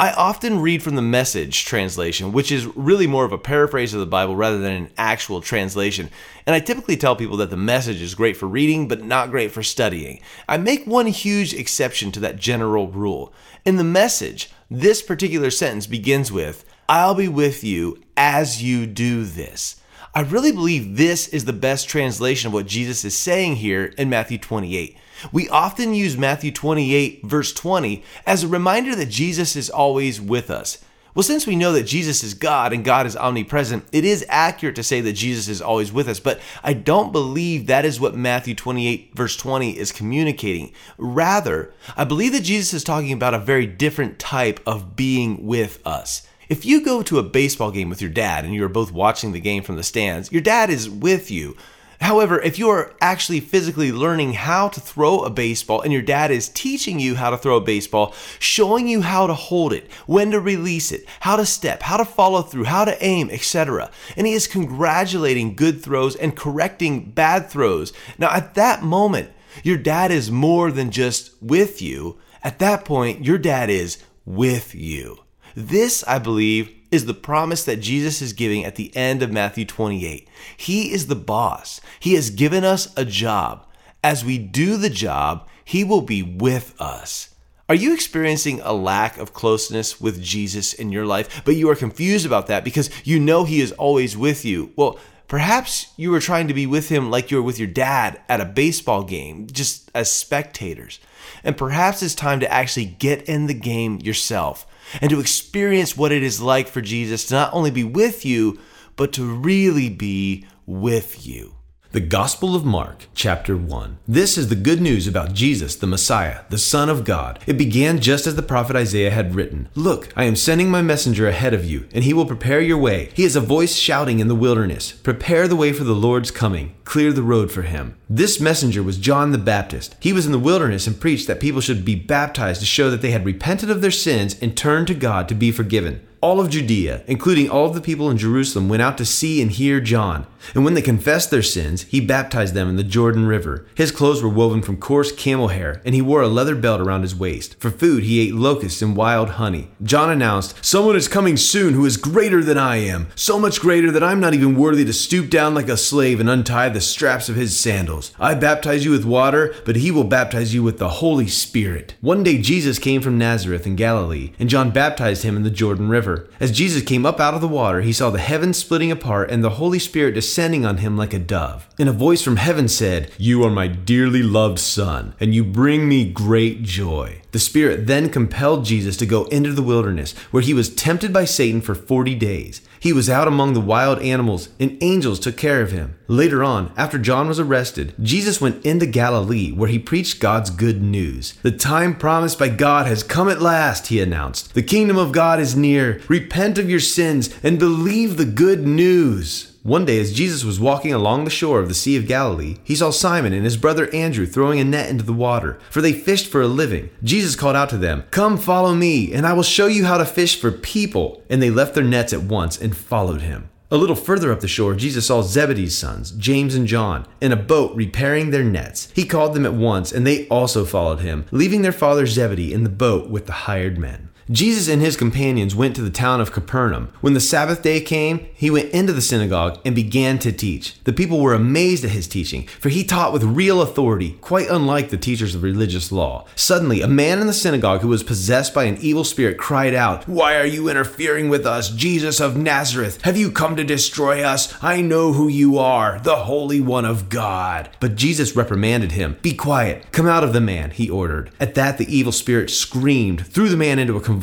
I 0.00 0.12
often 0.12 0.60
read 0.60 0.80
from 0.80 0.94
the 0.94 1.02
message 1.02 1.64
translation, 1.64 2.30
which 2.30 2.52
is 2.52 2.66
really 2.76 3.08
more 3.08 3.24
of 3.24 3.32
a 3.32 3.38
paraphrase 3.38 3.92
of 3.92 3.98
the 3.98 4.06
Bible 4.06 4.36
rather 4.36 4.58
than 4.58 4.72
an 4.84 4.90
actual 4.96 5.40
translation. 5.40 6.08
And 6.46 6.54
I 6.54 6.60
typically 6.60 6.96
tell 6.96 7.16
people 7.16 7.36
that 7.38 7.50
the 7.50 7.56
message 7.56 8.00
is 8.00 8.14
great 8.14 8.36
for 8.36 8.46
reading, 8.46 8.86
but 8.86 9.02
not 9.02 9.32
great 9.32 9.50
for 9.50 9.64
studying. 9.64 10.20
I 10.48 10.56
make 10.56 10.86
one 10.86 11.06
huge 11.06 11.52
exception 11.52 12.12
to 12.12 12.20
that 12.20 12.36
general 12.36 12.86
rule. 12.86 13.32
In 13.64 13.76
the 13.76 13.82
message, 13.82 14.50
this 14.70 15.02
particular 15.02 15.50
sentence 15.50 15.88
begins 15.88 16.30
with, 16.30 16.64
I'll 16.88 17.16
be 17.16 17.26
with 17.26 17.64
you 17.64 18.00
as 18.16 18.62
you 18.62 18.86
do 18.86 19.24
this. 19.24 19.77
I 20.14 20.22
really 20.22 20.52
believe 20.52 20.96
this 20.96 21.28
is 21.28 21.44
the 21.44 21.52
best 21.52 21.88
translation 21.88 22.48
of 22.48 22.52
what 22.52 22.66
Jesus 22.66 23.04
is 23.04 23.16
saying 23.16 23.56
here 23.56 23.92
in 23.98 24.08
Matthew 24.08 24.38
28. 24.38 24.96
We 25.32 25.48
often 25.48 25.94
use 25.94 26.16
Matthew 26.16 26.50
28, 26.50 27.24
verse 27.24 27.52
20, 27.52 28.02
as 28.26 28.42
a 28.42 28.48
reminder 28.48 28.94
that 28.94 29.10
Jesus 29.10 29.54
is 29.56 29.68
always 29.68 30.20
with 30.20 30.50
us. 30.50 30.78
Well, 31.14 31.24
since 31.24 31.46
we 31.46 31.56
know 31.56 31.72
that 31.72 31.82
Jesus 31.82 32.22
is 32.22 32.34
God 32.34 32.72
and 32.72 32.84
God 32.84 33.04
is 33.04 33.16
omnipresent, 33.16 33.84
it 33.90 34.04
is 34.04 34.24
accurate 34.28 34.76
to 34.76 34.84
say 34.84 35.00
that 35.00 35.14
Jesus 35.14 35.48
is 35.48 35.60
always 35.60 35.90
with 35.92 36.08
us, 36.08 36.20
but 36.20 36.40
I 36.62 36.74
don't 36.74 37.12
believe 37.12 37.66
that 37.66 37.84
is 37.84 37.98
what 37.98 38.14
Matthew 38.14 38.54
28, 38.54 39.14
verse 39.14 39.36
20 39.36 39.76
is 39.76 39.90
communicating. 39.90 40.72
Rather, 40.96 41.72
I 41.96 42.04
believe 42.04 42.32
that 42.32 42.44
Jesus 42.44 42.72
is 42.72 42.84
talking 42.84 43.12
about 43.12 43.34
a 43.34 43.38
very 43.40 43.66
different 43.66 44.20
type 44.20 44.60
of 44.64 44.94
being 44.94 45.44
with 45.44 45.84
us. 45.84 46.27
If 46.48 46.64
you 46.64 46.82
go 46.82 47.02
to 47.02 47.18
a 47.18 47.22
baseball 47.22 47.70
game 47.70 47.90
with 47.90 48.00
your 48.00 48.10
dad 48.10 48.46
and 48.46 48.54
you 48.54 48.64
are 48.64 48.70
both 48.70 48.90
watching 48.90 49.32
the 49.32 49.40
game 49.40 49.62
from 49.62 49.76
the 49.76 49.82
stands, 49.82 50.32
your 50.32 50.40
dad 50.40 50.70
is 50.70 50.88
with 50.88 51.30
you. 51.30 51.58
However, 52.00 52.40
if 52.40 52.58
you 52.58 52.70
are 52.70 52.94
actually 53.02 53.40
physically 53.40 53.92
learning 53.92 54.32
how 54.32 54.68
to 54.68 54.80
throw 54.80 55.20
a 55.20 55.28
baseball 55.28 55.82
and 55.82 55.92
your 55.92 56.00
dad 56.00 56.30
is 56.30 56.48
teaching 56.48 57.00
you 57.00 57.16
how 57.16 57.28
to 57.28 57.36
throw 57.36 57.58
a 57.58 57.60
baseball, 57.60 58.14
showing 58.38 58.88
you 58.88 59.02
how 59.02 59.26
to 59.26 59.34
hold 59.34 59.74
it, 59.74 59.92
when 60.06 60.30
to 60.30 60.40
release 60.40 60.90
it, 60.90 61.04
how 61.20 61.36
to 61.36 61.44
step, 61.44 61.82
how 61.82 61.98
to 61.98 62.04
follow 62.06 62.40
through, 62.40 62.64
how 62.64 62.86
to 62.86 63.04
aim, 63.04 63.28
etc., 63.28 63.90
and 64.16 64.26
he 64.26 64.32
is 64.32 64.46
congratulating 64.46 65.54
good 65.54 65.82
throws 65.82 66.16
and 66.16 66.34
correcting 66.34 67.10
bad 67.10 67.50
throws. 67.50 67.92
Now, 68.16 68.30
at 68.30 68.54
that 68.54 68.82
moment, 68.82 69.32
your 69.62 69.76
dad 69.76 70.10
is 70.10 70.30
more 70.30 70.70
than 70.70 70.92
just 70.92 71.32
with 71.42 71.82
you. 71.82 72.18
At 72.42 72.58
that 72.60 72.86
point, 72.86 73.22
your 73.22 73.36
dad 73.36 73.68
is 73.68 74.02
with 74.24 74.74
you. 74.74 75.24
This, 75.58 76.04
I 76.06 76.20
believe, 76.20 76.72
is 76.92 77.06
the 77.06 77.14
promise 77.14 77.64
that 77.64 77.80
Jesus 77.80 78.22
is 78.22 78.32
giving 78.32 78.64
at 78.64 78.76
the 78.76 78.96
end 78.96 79.24
of 79.24 79.32
Matthew 79.32 79.64
28. 79.64 80.28
He 80.56 80.92
is 80.92 81.08
the 81.08 81.16
boss. 81.16 81.80
He 81.98 82.14
has 82.14 82.30
given 82.30 82.62
us 82.62 82.96
a 82.96 83.04
job. 83.04 83.66
As 84.04 84.24
we 84.24 84.38
do 84.38 84.76
the 84.76 84.88
job, 84.88 85.48
He 85.64 85.82
will 85.82 86.02
be 86.02 86.22
with 86.22 86.80
us. 86.80 87.34
Are 87.68 87.74
you 87.74 87.92
experiencing 87.92 88.60
a 88.62 88.72
lack 88.72 89.18
of 89.18 89.32
closeness 89.32 90.00
with 90.00 90.22
Jesus 90.22 90.72
in 90.72 90.92
your 90.92 91.04
life, 91.04 91.42
but 91.44 91.56
you 91.56 91.68
are 91.70 91.74
confused 91.74 92.24
about 92.24 92.46
that 92.46 92.62
because 92.62 92.88
you 93.02 93.18
know 93.18 93.42
He 93.42 93.60
is 93.60 93.72
always 93.72 94.16
with 94.16 94.44
you? 94.44 94.72
Well, 94.76 94.96
perhaps 95.26 95.88
you 95.96 96.12
were 96.12 96.20
trying 96.20 96.46
to 96.46 96.54
be 96.54 96.66
with 96.66 96.88
Him 96.88 97.10
like 97.10 97.32
you 97.32 97.36
were 97.36 97.42
with 97.42 97.58
your 97.58 97.66
dad 97.66 98.22
at 98.28 98.40
a 98.40 98.44
baseball 98.44 99.02
game, 99.02 99.48
just 99.50 99.90
as 99.92 100.12
spectators. 100.12 101.00
And 101.42 101.56
perhaps 101.56 102.00
it's 102.00 102.14
time 102.14 102.38
to 102.38 102.52
actually 102.52 102.84
get 102.84 103.22
in 103.22 103.48
the 103.48 103.54
game 103.54 103.98
yourself 103.98 104.64
and 105.00 105.10
to 105.10 105.20
experience 105.20 105.96
what 105.96 106.12
it 106.12 106.22
is 106.22 106.40
like 106.40 106.68
for 106.68 106.80
Jesus 106.80 107.26
to 107.26 107.34
not 107.34 107.52
only 107.52 107.70
be 107.70 107.84
with 107.84 108.24
you, 108.24 108.58
but 108.96 109.12
to 109.12 109.24
really 109.24 109.88
be 109.88 110.46
with 110.66 111.26
you. 111.26 111.57
The 111.90 112.00
Gospel 112.00 112.54
of 112.54 112.66
Mark, 112.66 113.06
chapter 113.14 113.56
1. 113.56 113.96
This 114.06 114.36
is 114.36 114.48
the 114.48 114.54
good 114.54 114.82
news 114.82 115.06
about 115.06 115.32
Jesus, 115.32 115.74
the 115.74 115.86
Messiah, 115.86 116.40
the 116.50 116.58
Son 116.58 116.90
of 116.90 117.02
God. 117.02 117.38
It 117.46 117.56
began 117.56 117.98
just 117.98 118.26
as 118.26 118.36
the 118.36 118.42
prophet 118.42 118.76
Isaiah 118.76 119.10
had 119.10 119.34
written 119.34 119.70
Look, 119.74 120.12
I 120.14 120.24
am 120.24 120.36
sending 120.36 120.70
my 120.70 120.82
messenger 120.82 121.26
ahead 121.26 121.54
of 121.54 121.64
you, 121.64 121.88
and 121.94 122.04
he 122.04 122.12
will 122.12 122.26
prepare 122.26 122.60
your 122.60 122.76
way. 122.76 123.08
He 123.14 123.24
is 123.24 123.36
a 123.36 123.40
voice 123.40 123.74
shouting 123.74 124.20
in 124.20 124.28
the 124.28 124.34
wilderness 124.34 124.92
Prepare 124.92 125.48
the 125.48 125.56
way 125.56 125.72
for 125.72 125.84
the 125.84 125.94
Lord's 125.94 126.30
coming, 126.30 126.74
clear 126.84 127.10
the 127.10 127.22
road 127.22 127.50
for 127.50 127.62
him. 127.62 127.96
This 128.06 128.38
messenger 128.38 128.82
was 128.82 128.98
John 128.98 129.32
the 129.32 129.38
Baptist. 129.38 129.96
He 129.98 130.12
was 130.12 130.26
in 130.26 130.32
the 130.32 130.38
wilderness 130.38 130.86
and 130.86 131.00
preached 131.00 131.26
that 131.28 131.40
people 131.40 131.62
should 131.62 131.86
be 131.86 131.94
baptized 131.94 132.60
to 132.60 132.66
show 132.66 132.90
that 132.90 133.00
they 133.00 133.12
had 133.12 133.24
repented 133.24 133.70
of 133.70 133.80
their 133.80 133.90
sins 133.90 134.38
and 134.42 134.54
turned 134.54 134.88
to 134.88 134.94
God 134.94 135.26
to 135.30 135.34
be 135.34 135.50
forgiven. 135.50 136.06
All 136.20 136.40
of 136.40 136.50
Judea, 136.50 137.04
including 137.06 137.48
all 137.48 137.66
of 137.66 137.74
the 137.74 137.80
people 137.80 138.10
in 138.10 138.18
Jerusalem, 138.18 138.68
went 138.68 138.82
out 138.82 138.98
to 138.98 139.04
see 139.04 139.40
and 139.40 139.52
hear 139.52 139.80
John. 139.80 140.26
And 140.54 140.64
when 140.64 140.74
they 140.74 140.82
confessed 140.82 141.30
their 141.30 141.42
sins, 141.42 141.82
he 141.82 142.00
baptized 142.00 142.54
them 142.54 142.68
in 142.68 142.76
the 142.76 142.84
Jordan 142.84 143.26
River. 143.26 143.66
His 143.74 143.92
clothes 143.92 144.22
were 144.22 144.28
woven 144.28 144.62
from 144.62 144.78
coarse 144.78 145.12
camel 145.12 145.48
hair, 145.48 145.82
and 145.84 145.94
he 145.94 146.02
wore 146.02 146.22
a 146.22 146.28
leather 146.28 146.54
belt 146.54 146.80
around 146.80 147.02
his 147.02 147.14
waist. 147.14 147.56
For 147.60 147.70
food, 147.70 148.04
he 148.04 148.20
ate 148.20 148.34
locusts 148.34 148.82
and 148.82 148.96
wild 148.96 149.30
honey. 149.30 149.70
John 149.82 150.10
announced, 150.10 150.64
Someone 150.64 150.96
is 150.96 151.08
coming 151.08 151.36
soon 151.36 151.74
who 151.74 151.84
is 151.84 151.96
greater 151.96 152.42
than 152.42 152.58
I 152.58 152.76
am, 152.76 153.08
so 153.14 153.38
much 153.38 153.60
greater 153.60 153.90
that 153.90 154.02
I'm 154.02 154.20
not 154.20 154.34
even 154.34 154.56
worthy 154.56 154.84
to 154.84 154.92
stoop 154.92 155.30
down 155.30 155.54
like 155.54 155.68
a 155.68 155.76
slave 155.76 156.18
and 156.20 156.30
untie 156.30 156.68
the 156.68 156.80
straps 156.80 157.28
of 157.28 157.36
his 157.36 157.58
sandals. 157.58 158.12
I 158.18 158.34
baptize 158.34 158.84
you 158.84 158.90
with 158.90 159.04
water, 159.04 159.54
but 159.64 159.76
he 159.76 159.90
will 159.90 160.04
baptize 160.04 160.54
you 160.54 160.62
with 160.62 160.78
the 160.78 160.88
Holy 160.88 161.28
Spirit. 161.28 161.94
One 162.00 162.22
day 162.22 162.38
Jesus 162.40 162.78
came 162.78 163.02
from 163.02 163.18
Nazareth 163.18 163.66
in 163.66 163.76
Galilee, 163.76 164.32
and 164.38 164.48
John 164.48 164.70
baptized 164.70 165.22
him 165.22 165.36
in 165.36 165.42
the 165.42 165.50
Jordan 165.50 165.88
River. 165.88 166.07
As 166.40 166.52
Jesus 166.52 166.82
came 166.82 167.04
up 167.04 167.20
out 167.20 167.34
of 167.34 167.40
the 167.40 167.48
water, 167.48 167.80
he 167.80 167.92
saw 167.92 168.10
the 168.10 168.18
heavens 168.18 168.58
splitting 168.58 168.90
apart 168.90 169.30
and 169.30 169.42
the 169.42 169.50
Holy 169.50 169.78
Spirit 169.78 170.14
descending 170.14 170.64
on 170.64 170.78
him 170.78 170.96
like 170.96 171.12
a 171.12 171.18
dove. 171.18 171.68
And 171.78 171.88
a 171.88 171.92
voice 171.92 172.22
from 172.22 172.36
heaven 172.36 172.68
said, 172.68 173.10
You 173.18 173.44
are 173.44 173.50
my 173.50 173.66
dearly 173.66 174.22
loved 174.22 174.58
Son, 174.58 175.14
and 175.20 175.34
you 175.34 175.44
bring 175.44 175.88
me 175.88 176.10
great 176.10 176.62
joy. 176.62 177.22
The 177.32 177.38
Spirit 177.38 177.86
then 177.86 178.08
compelled 178.08 178.64
Jesus 178.64 178.96
to 178.98 179.06
go 179.06 179.24
into 179.26 179.52
the 179.52 179.62
wilderness, 179.62 180.12
where 180.30 180.42
he 180.42 180.54
was 180.54 180.74
tempted 180.74 181.12
by 181.12 181.24
Satan 181.24 181.60
for 181.60 181.74
40 181.74 182.14
days. 182.14 182.60
He 182.80 182.92
was 182.92 183.10
out 183.10 183.28
among 183.28 183.52
the 183.52 183.60
wild 183.60 184.00
animals, 184.00 184.48
and 184.60 184.78
angels 184.80 185.20
took 185.20 185.36
care 185.36 185.62
of 185.62 185.72
him. 185.72 185.96
Later 186.06 186.42
on, 186.42 186.72
after 186.76 186.98
John 186.98 187.28
was 187.28 187.38
arrested, 187.38 187.94
Jesus 188.02 188.40
went 188.40 188.64
into 188.64 188.86
Galilee, 188.86 189.52
where 189.52 189.68
he 189.68 189.78
preached 189.78 190.20
God's 190.20 190.50
good 190.50 190.82
news. 190.82 191.34
The 191.42 191.52
time 191.52 191.96
promised 191.96 192.38
by 192.38 192.48
God 192.48 192.86
has 192.86 193.02
come 193.02 193.28
at 193.28 193.42
last, 193.42 193.88
he 193.88 194.00
announced. 194.00 194.54
The 194.54 194.62
kingdom 194.62 194.96
of 194.96 195.12
God 195.12 195.40
is 195.40 195.56
near. 195.56 196.00
Repent 196.08 196.58
of 196.58 196.70
your 196.70 196.80
sins 196.80 197.34
and 197.42 197.58
believe 197.58 198.16
the 198.16 198.24
good 198.24 198.66
news. 198.66 199.57
One 199.68 199.84
day, 199.84 200.00
as 200.00 200.14
Jesus 200.14 200.44
was 200.44 200.58
walking 200.58 200.94
along 200.94 201.24
the 201.24 201.30
shore 201.30 201.60
of 201.60 201.68
the 201.68 201.74
Sea 201.74 201.98
of 201.98 202.06
Galilee, 202.06 202.56
he 202.64 202.74
saw 202.74 202.88
Simon 202.88 203.34
and 203.34 203.44
his 203.44 203.58
brother 203.58 203.92
Andrew 203.94 204.24
throwing 204.24 204.58
a 204.58 204.64
net 204.64 204.88
into 204.88 205.04
the 205.04 205.12
water, 205.12 205.58
for 205.68 205.82
they 205.82 205.92
fished 205.92 206.28
for 206.28 206.40
a 206.40 206.46
living. 206.46 206.88
Jesus 207.04 207.36
called 207.36 207.54
out 207.54 207.68
to 207.68 207.76
them, 207.76 208.04
Come 208.10 208.38
follow 208.38 208.74
me, 208.74 209.12
and 209.12 209.26
I 209.26 209.34
will 209.34 209.42
show 209.42 209.66
you 209.66 209.84
how 209.84 209.98
to 209.98 210.06
fish 210.06 210.40
for 210.40 210.50
people. 210.50 211.22
And 211.28 211.42
they 211.42 211.50
left 211.50 211.74
their 211.74 211.84
nets 211.84 212.14
at 212.14 212.22
once 212.22 212.58
and 212.58 212.74
followed 212.74 213.20
him. 213.20 213.50
A 213.70 213.76
little 213.76 213.94
further 213.94 214.32
up 214.32 214.40
the 214.40 214.48
shore, 214.48 214.74
Jesus 214.74 215.08
saw 215.08 215.20
Zebedee's 215.20 215.76
sons, 215.76 216.12
James 216.12 216.54
and 216.54 216.66
John, 216.66 217.06
in 217.20 217.32
a 217.32 217.36
boat 217.36 217.76
repairing 217.76 218.30
their 218.30 218.42
nets. 218.42 218.90
He 218.94 219.04
called 219.04 219.34
them 219.34 219.44
at 219.44 219.52
once, 219.52 219.92
and 219.92 220.06
they 220.06 220.26
also 220.28 220.64
followed 220.64 221.00
him, 221.00 221.26
leaving 221.30 221.60
their 221.60 221.72
father 221.72 222.06
Zebedee 222.06 222.54
in 222.54 222.64
the 222.64 222.70
boat 222.70 223.10
with 223.10 223.26
the 223.26 223.32
hired 223.32 223.76
men. 223.76 224.07
Jesus 224.30 224.68
and 224.68 224.82
his 224.82 224.94
companions 224.94 225.54
went 225.54 225.74
to 225.76 225.80
the 225.80 225.88
town 225.88 226.20
of 226.20 226.32
Capernaum. 226.32 226.92
When 227.00 227.14
the 227.14 227.20
Sabbath 227.20 227.62
day 227.62 227.80
came, 227.80 228.28
he 228.34 228.50
went 228.50 228.70
into 228.72 228.92
the 228.92 229.00
synagogue 229.00 229.58
and 229.64 229.74
began 229.74 230.18
to 230.18 230.32
teach. 230.32 230.78
The 230.84 230.92
people 230.92 231.20
were 231.20 231.32
amazed 231.32 231.82
at 231.82 231.92
his 231.92 232.06
teaching, 232.06 232.46
for 232.46 232.68
he 232.68 232.84
taught 232.84 233.14
with 233.14 233.24
real 233.24 233.62
authority, 233.62 234.18
quite 234.20 234.50
unlike 234.50 234.90
the 234.90 234.98
teachers 234.98 235.34
of 235.34 235.42
religious 235.42 235.90
law. 235.90 236.26
Suddenly, 236.34 236.82
a 236.82 236.88
man 236.88 237.20
in 237.20 237.26
the 237.26 237.32
synagogue 237.32 237.80
who 237.80 237.88
was 237.88 238.02
possessed 238.02 238.52
by 238.52 238.64
an 238.64 238.76
evil 238.82 239.02
spirit 239.02 239.38
cried 239.38 239.74
out, 239.74 240.06
Why 240.06 240.36
are 240.36 240.44
you 240.44 240.68
interfering 240.68 241.30
with 241.30 241.46
us, 241.46 241.70
Jesus 241.70 242.20
of 242.20 242.36
Nazareth? 242.36 243.00
Have 243.02 243.16
you 243.16 243.30
come 243.30 243.56
to 243.56 243.64
destroy 243.64 244.22
us? 244.22 244.52
I 244.62 244.82
know 244.82 245.14
who 245.14 245.28
you 245.28 245.56
are, 245.56 246.00
the 246.00 246.16
Holy 246.16 246.60
One 246.60 246.84
of 246.84 247.08
God. 247.08 247.70
But 247.80 247.96
Jesus 247.96 248.36
reprimanded 248.36 248.92
him. 248.92 249.16
Be 249.22 249.32
quiet. 249.32 249.90
Come 249.90 250.06
out 250.06 250.22
of 250.24 250.34
the 250.34 250.40
man, 250.42 250.70
he 250.72 250.90
ordered. 250.90 251.30
At 251.40 251.54
that, 251.54 251.78
the 251.78 251.96
evil 251.96 252.12
spirit 252.12 252.50
screamed, 252.50 253.26
threw 253.26 253.48
the 253.48 253.56
man 253.56 253.78
into 253.78 253.96
a 253.96 254.00
convulsion, 254.02 254.17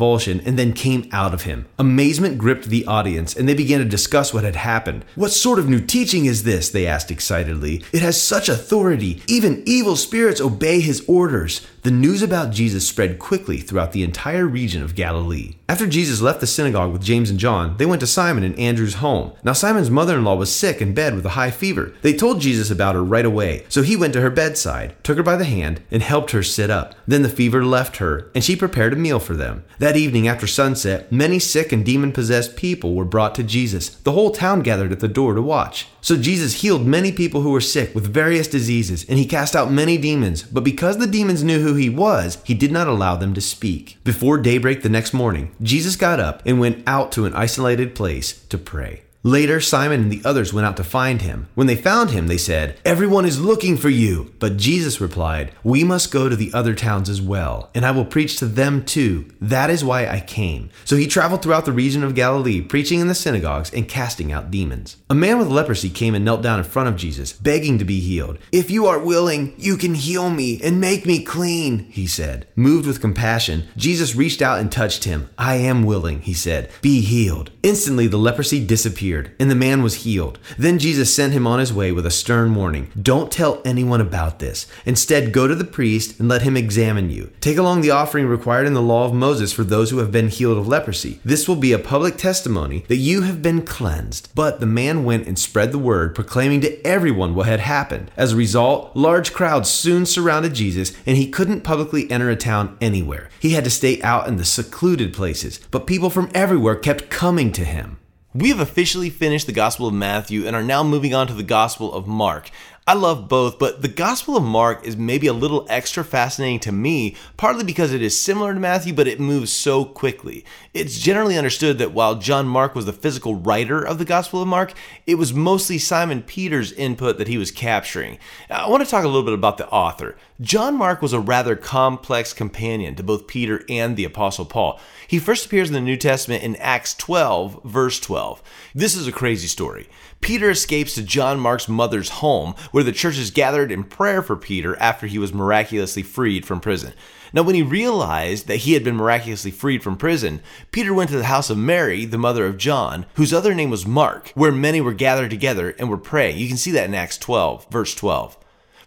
and 0.46 0.60
then 0.60 0.74
came 0.74 1.10
out 1.12 1.34
of 1.34 1.44
him. 1.44 1.66
Amazement 1.78 2.38
gripped 2.38 2.66
the 2.66 2.86
audience, 2.86 3.36
and 3.36 3.48
they 3.48 3.54
began 3.54 3.80
to 3.80 3.86
discuss 3.86 4.34
what 4.34 4.44
had 4.44 4.56
happened. 4.56 5.06
What 5.16 5.32
sort 5.32 5.60
of 5.60 5.70
new 5.70 5.80
teaching 5.80 6.26
is 6.26 6.44
this? 6.44 6.70
They 6.70 6.88
asked 6.88 7.12
excitedly. 7.12 7.84
It 7.92 8.02
has 8.02 8.22
such 8.22 8.50
authority. 8.50 9.22
Even 9.28 9.64
evil 9.66 9.96
spirits 9.96 10.42
obey 10.42 10.80
his 10.80 11.04
orders. 11.08 11.66
The 11.84 11.92
news 11.92 12.24
about 12.24 12.52
Jesus 12.52 12.88
spread 12.88 13.20
quickly 13.20 13.58
throughout 13.58 13.92
the 13.92 14.04
entire 14.04 14.48
region 14.48 14.82
of 14.82 14.96
Galilee. 14.96 15.56
After 15.70 15.86
Jesus 15.86 16.22
left 16.22 16.40
the 16.40 16.48
synagogue 16.48 16.92
with 16.92 17.04
James 17.04 17.30
and 17.30 17.40
John, 17.40 17.78
they 17.78 17.86
went 17.86 18.00
to 18.00 18.08
Simon 18.08 18.44
and 18.44 18.58
Andrew's 18.58 18.96
home. 18.96 19.34
Now, 19.44 19.54
Simon's 19.54 19.92
mother 19.92 20.18
in 20.18 20.24
law 20.24 20.36
was 20.36 20.56
sick 20.56 20.82
in 20.82 20.94
bed 20.94 21.16
with 21.16 21.26
a 21.26 21.30
high 21.30 21.52
fever. 21.52 21.94
They 22.02 22.14
told 22.14 22.42
Jesus 22.42 22.72
about 22.72 22.96
her 22.96 23.04
right 23.04 23.26
away, 23.26 23.66
so 23.70 23.82
he 23.82 23.96
went 23.96 24.14
to 24.14 24.22
her 24.22 24.30
bedside, 24.30 24.96
took 25.04 25.18
her 25.18 25.24
by 25.24 25.38
the 25.38 25.46
hand, 25.46 25.82
and 25.92 26.02
helped 26.02 26.32
her 26.32 26.44
sit 26.44 26.70
up. 26.70 26.96
Then 27.08 27.22
the 27.22 27.30
fever 27.30 27.64
left 27.64 27.98
her, 27.98 28.32
and 28.34 28.44
she 28.44 28.56
prepared 28.56 28.94
a 28.94 28.96
meal 28.96 29.20
for 29.20 29.36
them. 29.36 29.64
That 29.86 29.98
evening 29.98 30.28
after 30.28 30.48
sunset, 30.48 31.12
many 31.12 31.38
sick 31.38 31.72
and 31.72 31.86
demon 31.86 32.12
possessed 32.12 32.56
people 32.56 32.96
were 32.96 33.06
brought 33.06 33.36
to 33.36 33.44
Jesus. 33.44 33.90
The 33.90 34.14
whole 34.14 34.32
town 34.32 34.64
gathered 34.64 34.92
at 34.92 35.00
the 35.00 35.08
door 35.08 35.36
to 35.36 35.44
watch. 35.44 35.88
So 36.02 36.18
Jesus 36.18 36.62
healed 36.64 36.88
many 36.88 37.12
people 37.12 37.42
who 37.42 37.52
were 37.52 37.62
sick 37.62 37.94
with 37.94 38.12
various 38.12 38.48
diseases, 38.48 39.06
and 39.08 39.20
he 39.20 39.28
cast 39.28 39.56
out 39.56 39.72
many 39.72 40.00
demons. 40.00 40.42
But 40.42 40.64
because 40.64 40.98
the 40.98 41.06
demons 41.06 41.44
knew 41.44 41.62
who 41.62 41.76
he 41.76 41.92
was, 41.92 42.40
he 42.44 42.56
did 42.56 42.72
not 42.72 42.88
allow 42.88 43.16
them 43.16 43.36
to 43.36 43.42
speak. 43.42 44.00
Before 44.04 44.40
daybreak 44.40 44.82
the 44.82 44.90
next 44.90 45.14
morning, 45.14 45.56
Jesus 45.62 45.96
got 45.96 46.20
up 46.20 46.42
and 46.48 46.60
went 46.60 46.82
out 46.88 47.12
to 47.12 47.26
an 47.26 47.36
isolated 47.36 47.94
place 47.94 48.44
to 48.48 48.58
pray. 48.58 49.04
Later, 49.26 49.60
Simon 49.60 50.02
and 50.02 50.12
the 50.12 50.22
others 50.24 50.54
went 50.54 50.68
out 50.68 50.78
to 50.78 50.84
find 50.84 51.24
him. 51.24 51.48
When 51.56 51.66
they 51.66 51.76
found 51.76 52.12
him, 52.12 52.28
they 52.28 52.38
said, 52.38 52.78
Everyone 52.86 53.26
is 53.26 53.42
looking 53.42 53.76
for 53.76 53.90
you. 53.90 54.32
But 54.38 54.58
Jesus 54.58 55.02
replied, 55.02 55.52
We 55.64 55.84
must 55.84 56.12
go 56.12 56.30
to 56.30 56.36
the 56.36 56.54
other 56.54 56.76
towns 56.76 57.10
as 57.10 57.24
well, 57.24 57.72
and 57.74 57.88
I 57.88 57.90
will 57.90 58.06
preach 58.06 58.38
to 58.38 58.46
them 58.46 58.86
too. 58.86 59.26
That 59.42 59.72
is 59.72 59.84
why 59.84 60.06
I 60.06 60.20
came. 60.20 60.70
So 60.84 60.96
he 60.96 61.08
traveled 61.08 61.42
throughout 61.42 61.66
the 61.66 61.72
region 61.72 62.04
of 62.04 62.14
Galilee, 62.14 62.62
preaching 62.62 63.00
in 63.00 63.08
the 63.08 63.16
synagogues 63.16 63.74
and 63.74 63.90
casting 63.90 64.32
out 64.32 64.52
demons. 64.52 64.98
A 65.10 65.16
man 65.16 65.40
with 65.40 65.48
leprosy 65.48 65.90
came 65.90 66.14
and 66.14 66.24
knelt 66.24 66.44
down 66.44 66.60
in 66.60 66.66
front 66.66 66.90
of 66.90 66.96
Jesus, 66.96 67.34
begging 67.34 67.80
to 67.80 67.84
be 67.84 68.02
healed. 68.02 68.38
If 68.52 68.70
you 68.70 68.86
are 68.86 69.00
willing, 69.00 69.56
you 69.58 69.76
can 69.76 69.96
heal 69.96 70.30
me 70.30 70.62
and 70.62 70.80
make 70.80 71.08
me 71.08 71.24
clean, 71.24 71.80
he 71.90 72.06
said. 72.06 72.46
Moved 72.56 72.86
with 72.86 73.02
compassion, 73.02 73.70
Jesus 73.76 74.14
reached 74.14 74.44
out 74.44 74.60
and 74.60 74.72
touched 74.72 75.06
him. 75.06 75.32
I 75.36 75.56
am 75.56 75.82
willing, 75.82 76.22
he 76.22 76.36
said. 76.36 76.70
Be 76.84 77.02
healed. 77.02 77.50
Instantly, 77.66 78.06
the 78.06 78.18
leprosy 78.18 78.64
disappeared 78.64 79.32
and 79.40 79.50
the 79.50 79.56
man 79.56 79.82
was 79.82 80.04
healed. 80.04 80.38
Then 80.56 80.78
Jesus 80.78 81.12
sent 81.12 81.34
him 81.34 81.48
on 81.48 81.58
his 81.58 81.74
way 81.74 81.92
with 81.92 82.06
a 82.06 82.12
stern 82.12 82.54
warning 82.54 82.92
Don't 83.02 83.32
tell 83.32 83.60
anyone 83.66 84.00
about 84.00 84.38
this. 84.38 84.68
Instead, 84.86 85.32
go 85.32 85.48
to 85.48 85.56
the 85.56 85.64
priest 85.64 86.20
and 86.20 86.30
let 86.30 86.44
him 86.44 86.56
examine 86.56 87.10
you. 87.10 87.32
Take 87.42 87.58
along 87.58 87.82
the 87.82 87.90
offering 87.90 88.28
required 88.28 88.68
in 88.68 88.76
the 88.76 88.84
law 88.84 89.06
of 89.06 89.16
Moses 89.16 89.52
for 89.52 89.64
those 89.64 89.90
who 89.90 89.98
have 89.98 90.12
been 90.12 90.28
healed 90.28 90.60
of 90.60 90.68
leprosy. 90.68 91.20
This 91.26 91.48
will 91.48 91.56
be 91.56 91.72
a 91.72 91.80
public 91.80 92.18
testimony 92.18 92.86
that 92.88 92.98
you 92.98 93.24
have 93.24 93.42
been 93.42 93.64
cleansed. 93.64 94.30
But 94.36 94.60
the 94.60 94.68
man 94.68 95.04
went 95.04 95.26
and 95.26 95.40
spread 95.40 95.72
the 95.72 95.80
word, 95.80 96.14
proclaiming 96.14 96.62
to 96.62 96.86
everyone 96.86 97.34
what 97.34 97.48
had 97.48 97.62
happened. 97.62 98.12
As 98.16 98.34
a 98.34 98.36
result, 98.36 98.96
large 98.96 99.34
crowds 99.34 99.72
soon 99.72 100.06
surrounded 100.06 100.54
Jesus, 100.54 100.94
and 101.08 101.18
he 101.18 101.32
couldn't 101.32 101.62
publicly 101.62 102.12
enter 102.12 102.30
a 102.30 102.36
town 102.36 102.78
anywhere. 102.80 103.32
He 103.40 103.54
had 103.54 103.64
to 103.64 103.72
stay 103.72 104.00
out 104.04 104.28
in 104.28 104.38
the 104.38 104.46
secluded 104.46 105.14
places, 105.14 105.60
but 105.72 105.88
people 105.88 106.12
from 106.12 106.30
everywhere 106.36 106.76
kept 106.76 107.10
coming 107.10 107.55
to 107.56 107.66
him. 107.66 108.00
We 108.34 108.50
have 108.50 108.60
officially 108.60 109.10
finished 109.10 109.48
the 109.48 109.54
Gospel 109.54 109.88
of 109.88 109.94
Matthew 109.94 110.46
and 110.46 110.56
are 110.56 110.64
now 110.64 110.84
moving 110.84 111.14
on 111.14 111.28
to 111.28 111.34
the 111.34 111.42
Gospel 111.42 111.94
of 111.94 112.06
Mark. 112.06 112.52
I 112.88 112.94
love 112.94 113.28
both, 113.28 113.58
but 113.58 113.82
the 113.82 113.88
Gospel 113.88 114.38
of 114.38 114.44
Mark 114.44 114.86
is 114.86 114.96
maybe 114.96 115.26
a 115.26 115.34
little 115.34 115.66
extra 115.72 116.04
fascinating 116.04 116.60
to 116.60 116.72
me, 116.72 117.16
partly 117.36 117.64
because 117.64 117.92
it 117.92 118.04
is 118.04 118.20
similar 118.20 118.54
to 118.54 118.60
Matthew, 118.60 118.94
but 118.94 119.08
it 119.08 119.20
moves 119.20 119.52
so 119.52 119.86
quickly. 119.86 120.46
It's 120.72 121.00
generally 121.00 121.36
understood 121.36 121.80
that 121.80 121.94
while 121.94 122.14
John 122.14 122.48
Mark 122.48 122.76
was 122.76 122.86
the 122.86 122.94
physical 122.94 123.34
writer 123.34 123.84
of 123.84 123.98
the 123.98 124.06
Gospel 124.06 124.44
of 124.44 124.48
Mark, 124.48 124.72
it 125.08 125.16
was 125.16 125.34
mostly 125.34 125.80
Simon 125.80 126.22
Peter's 126.22 126.74
input 126.74 127.18
that 127.18 127.28
he 127.28 127.40
was 127.40 127.50
capturing. 127.50 128.20
I 128.52 128.70
want 128.70 128.84
to 128.84 128.90
talk 128.90 129.04
a 129.04 129.08
little 129.08 129.24
bit 129.24 129.34
about 129.34 129.58
the 129.58 129.68
author. 129.70 130.16
John 130.40 130.78
Mark 130.78 131.02
was 131.02 131.14
a 131.14 131.20
rather 131.20 131.56
complex 131.56 132.34
companion 132.34 132.94
to 132.98 133.04
both 133.04 133.26
Peter 133.26 133.64
and 133.68 133.96
the 133.96 134.06
Apostle 134.06 134.46
Paul. 134.46 134.80
He 135.08 135.18
first 135.18 135.48
appears 135.48 135.70
in 135.70 135.74
the 135.74 135.82
New 135.82 135.98
Testament 135.98 136.44
in 136.44 136.56
Acts 136.58 136.94
12, 136.94 137.64
verse 137.64 138.00
12. 138.00 138.44
This 138.76 138.96
is 138.96 139.08
a 139.08 139.12
crazy 139.12 139.48
story. 139.48 139.90
Peter 140.22 140.50
escapes 140.50 140.96
to 140.96 141.04
John 141.04 141.40
Mark's 141.40 141.70
mother's 141.70 142.10
home, 142.10 142.56
where 142.72 142.84
the 142.84 142.92
church 142.92 143.18
is 143.18 143.32
gathered 143.32 143.72
in 143.72 143.84
prayer 143.84 144.22
for 144.22 144.36
Peter 144.36 144.76
after 144.80 145.08
he 145.08 145.20
was 145.20 145.34
miraculously 145.34 146.04
freed 146.04 146.46
from 146.46 146.60
prison. 146.60 146.94
Now, 147.32 147.44
when 147.44 147.56
he 147.56 147.64
realized 147.64 148.48
that 148.48 148.58
he 148.58 148.74
had 148.74 148.84
been 148.84 148.96
miraculously 148.96 149.52
freed 149.52 149.84
from 149.84 149.98
prison, 149.98 150.42
Peter 150.72 150.94
went 150.94 151.10
to 151.10 151.18
the 151.18 151.26
house 151.26 151.50
of 151.50 151.58
Mary, 151.58 152.06
the 152.06 152.18
mother 152.18 152.46
of 152.46 152.58
John, 152.58 153.06
whose 153.16 153.34
other 153.34 153.54
name 153.54 153.70
was 153.70 153.86
Mark, 153.86 154.32
where 154.36 154.52
many 154.52 154.80
were 154.80 154.94
gathered 154.94 155.32
together 155.32 155.76
and 155.78 155.90
were 155.90 155.98
praying. 155.98 156.38
You 156.38 156.48
can 156.48 156.58
see 156.58 156.72
that 156.72 156.86
in 156.86 156.96
Acts 156.96 157.18
12, 157.18 157.68
verse 157.70 157.94
12. 157.94 158.38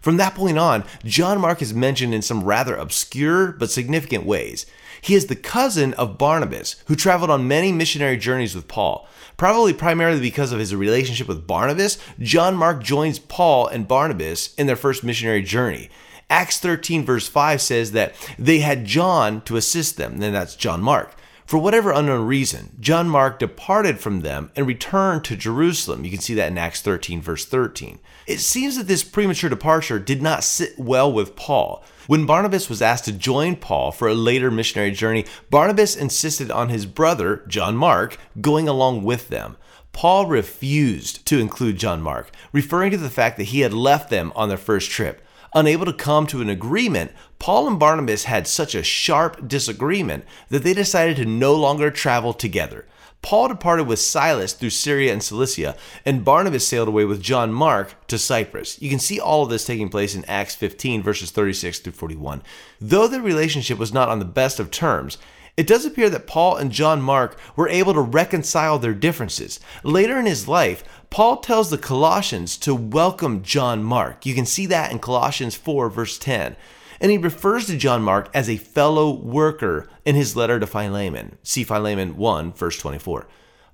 From 0.01 0.17
that 0.17 0.35
point 0.35 0.57
on, 0.57 0.83
John 1.03 1.39
Mark 1.41 1.61
is 1.61 1.73
mentioned 1.73 2.13
in 2.13 2.21
some 2.21 2.43
rather 2.43 2.75
obscure 2.75 3.51
but 3.51 3.69
significant 3.69 4.25
ways. 4.25 4.65
He 5.01 5.15
is 5.15 5.27
the 5.27 5.35
cousin 5.35 5.93
of 5.93 6.17
Barnabas, 6.17 6.75
who 6.87 6.95
traveled 6.95 7.29
on 7.31 7.47
many 7.47 7.71
missionary 7.71 8.17
journeys 8.17 8.55
with 8.55 8.67
Paul. 8.67 9.07
Probably 9.37 9.73
primarily 9.73 10.19
because 10.19 10.51
of 10.51 10.59
his 10.59 10.75
relationship 10.75 11.27
with 11.27 11.47
Barnabas, 11.47 11.97
John 12.19 12.55
Mark 12.55 12.83
joins 12.83 13.19
Paul 13.19 13.67
and 13.67 13.87
Barnabas 13.87 14.53
in 14.55 14.67
their 14.67 14.75
first 14.75 15.03
missionary 15.03 15.41
journey. 15.41 15.89
Acts 16.29 16.59
13, 16.59 17.05
verse 17.05 17.27
5 17.27 17.61
says 17.61 17.93
that 17.93 18.13
they 18.37 18.59
had 18.59 18.85
John 18.85 19.41
to 19.41 19.57
assist 19.57 19.97
them, 19.97 20.21
and 20.21 20.35
that's 20.35 20.55
John 20.55 20.81
Mark. 20.81 21.15
For 21.49 21.57
whatever 21.57 21.91
unknown 21.91 22.27
reason, 22.27 22.77
John 22.79 23.09
Mark 23.09 23.39
departed 23.39 23.99
from 23.99 24.21
them 24.21 24.51
and 24.55 24.67
returned 24.67 25.23
to 25.23 25.35
Jerusalem. 25.35 26.05
You 26.05 26.11
can 26.11 26.19
see 26.19 26.35
that 26.35 26.51
in 26.51 26.59
Acts 26.59 26.83
13, 26.83 27.21
verse 27.23 27.43
13. 27.43 27.97
It 28.27 28.37
seems 28.37 28.77
that 28.77 28.87
this 28.87 29.03
premature 29.03 29.49
departure 29.49 29.97
did 29.97 30.21
not 30.21 30.43
sit 30.43 30.77
well 30.77 31.11
with 31.11 31.35
Paul. 31.35 31.83
When 32.09 32.25
Barnabas 32.25 32.69
was 32.69 32.81
asked 32.81 33.05
to 33.05 33.11
join 33.11 33.55
Paul 33.55 33.91
for 33.91 34.07
a 34.07 34.15
later 34.15 34.49
missionary 34.49 34.89
journey, 34.89 35.25
Barnabas 35.51 35.95
insisted 35.95 36.49
on 36.49 36.69
his 36.69 36.87
brother, 36.87 37.43
John 37.47 37.77
Mark, 37.77 38.17
going 38.41 38.67
along 38.67 39.03
with 39.03 39.29
them. 39.29 39.57
Paul 39.91 40.25
refused 40.25 41.23
to 41.27 41.37
include 41.37 41.77
John 41.77 42.01
Mark, 42.01 42.31
referring 42.51 42.89
to 42.89 42.97
the 42.97 43.11
fact 43.11 43.37
that 43.37 43.49
he 43.53 43.59
had 43.59 43.75
left 43.75 44.09
them 44.09 44.33
on 44.35 44.49
their 44.49 44.57
first 44.57 44.89
trip. 44.89 45.23
Unable 45.53 45.85
to 45.85 45.93
come 45.93 46.25
to 46.25 46.41
an 46.41 46.49
agreement, 46.49 47.11
Paul 47.37 47.67
and 47.67 47.77
Barnabas 47.77 48.23
had 48.23 48.47
such 48.47 48.73
a 48.73 48.81
sharp 48.81 49.47
disagreement 49.47 50.25
that 50.47 50.63
they 50.63 50.73
decided 50.73 51.15
to 51.17 51.25
no 51.25 51.53
longer 51.53 51.91
travel 51.91 52.33
together. 52.33 52.87
Paul 53.21 53.49
departed 53.49 53.85
with 53.85 53.99
Silas 53.99 54.53
through 54.53 54.69
Syria 54.69 55.11
and 55.11 55.21
Cilicia, 55.21 55.75
and 56.05 56.23
Barnabas 56.23 56.67
sailed 56.67 56.87
away 56.87 57.05
with 57.05 57.21
John 57.21 57.51
Mark 57.51 57.95
to 58.07 58.17
Cyprus. 58.17 58.81
You 58.81 58.89
can 58.89 58.99
see 58.99 59.19
all 59.19 59.43
of 59.43 59.49
this 59.49 59.65
taking 59.65 59.89
place 59.89 60.15
in 60.15 60.23
Acts 60.25 60.55
15, 60.55 61.03
verses 61.03 61.29
36 61.31 61.79
through 61.79 61.93
41. 61.93 62.41
Though 62.79 63.07
their 63.07 63.21
relationship 63.21 63.77
was 63.77 63.93
not 63.93 64.09
on 64.09 64.19
the 64.19 64.25
best 64.25 64.59
of 64.59 64.71
terms, 64.71 65.17
it 65.57 65.67
does 65.67 65.83
appear 65.83 66.09
that 66.09 66.25
Paul 66.27 66.55
and 66.55 66.71
John 66.71 67.01
Mark 67.01 67.37
were 67.57 67.67
able 67.67 67.93
to 67.93 67.99
reconcile 67.99 68.79
their 68.79 68.93
differences. 68.93 69.59
Later 69.83 70.17
in 70.17 70.25
his 70.25 70.47
life, 70.47 70.85
Paul 71.09 71.37
tells 71.37 71.69
the 71.69 71.77
Colossians 71.77 72.55
to 72.59 72.73
welcome 72.73 73.43
John 73.43 73.83
Mark. 73.83 74.25
You 74.25 74.33
can 74.33 74.45
see 74.45 74.65
that 74.67 74.91
in 74.93 74.99
Colossians 74.99 75.55
4, 75.55 75.89
verse 75.89 76.17
10 76.17 76.55
and 77.01 77.11
he 77.11 77.17
refers 77.17 77.65
to 77.67 77.77
John 77.77 78.01
Mark 78.01 78.29
as 78.33 78.49
a 78.49 78.57
fellow 78.57 79.11
worker 79.11 79.87
in 80.05 80.15
his 80.15 80.35
letter 80.35 80.59
to 80.59 80.67
Philemon. 80.67 81.37
See 81.43 81.63
Philemon 81.63 82.17
1, 82.17 82.53
verse 82.53 82.77
24. 82.79 83.27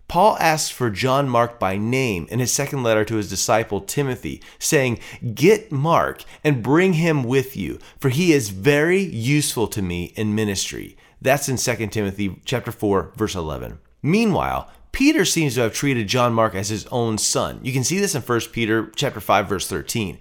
Paul 0.08 0.38
asks 0.40 0.70
for 0.70 0.92
John 0.92 1.28
Mark 1.28 1.60
by 1.60 1.78
name 1.78 2.28
in 2.30 2.40
his 2.40 2.54
second 2.54 2.84
letter 2.84 3.04
to 3.06 3.16
his 3.16 3.30
disciple 3.30 3.82
Timothy, 3.82 4.42
saying, 4.60 5.00
Get 5.34 5.72
Mark 5.72 6.24
and 6.44 6.62
bring 6.62 6.94
him 6.94 7.24
with 7.24 7.58
you, 7.58 7.80
for 8.00 8.10
he 8.10 8.32
is 8.32 8.50
very 8.50 9.00
useful 9.02 9.68
to 9.68 9.82
me 9.82 10.14
in 10.16 10.36
ministry. 10.36 10.96
That's 11.22 11.50
in 11.50 11.58
2 11.58 11.88
Timothy 11.88 12.40
chapter 12.46 12.72
4, 12.72 13.14
verse 13.16 13.34
11. 13.34 13.80
Meanwhile, 14.04 14.70
Peter 14.92 15.26
seems 15.26 15.56
to 15.56 15.62
have 15.62 15.74
treated 15.74 16.08
John 16.08 16.34
Mark 16.34 16.54
as 16.54 16.70
his 16.70 16.86
own 16.88 17.18
son. 17.18 17.60
You 17.64 17.74
can 17.74 17.84
see 17.84 18.00
this 18.00 18.16
in 18.16 18.22
1 18.22 18.40
Peter 18.52 18.92
chapter 18.96 19.20
5 19.20 19.50
verse 19.50 19.68
13. 19.68 20.20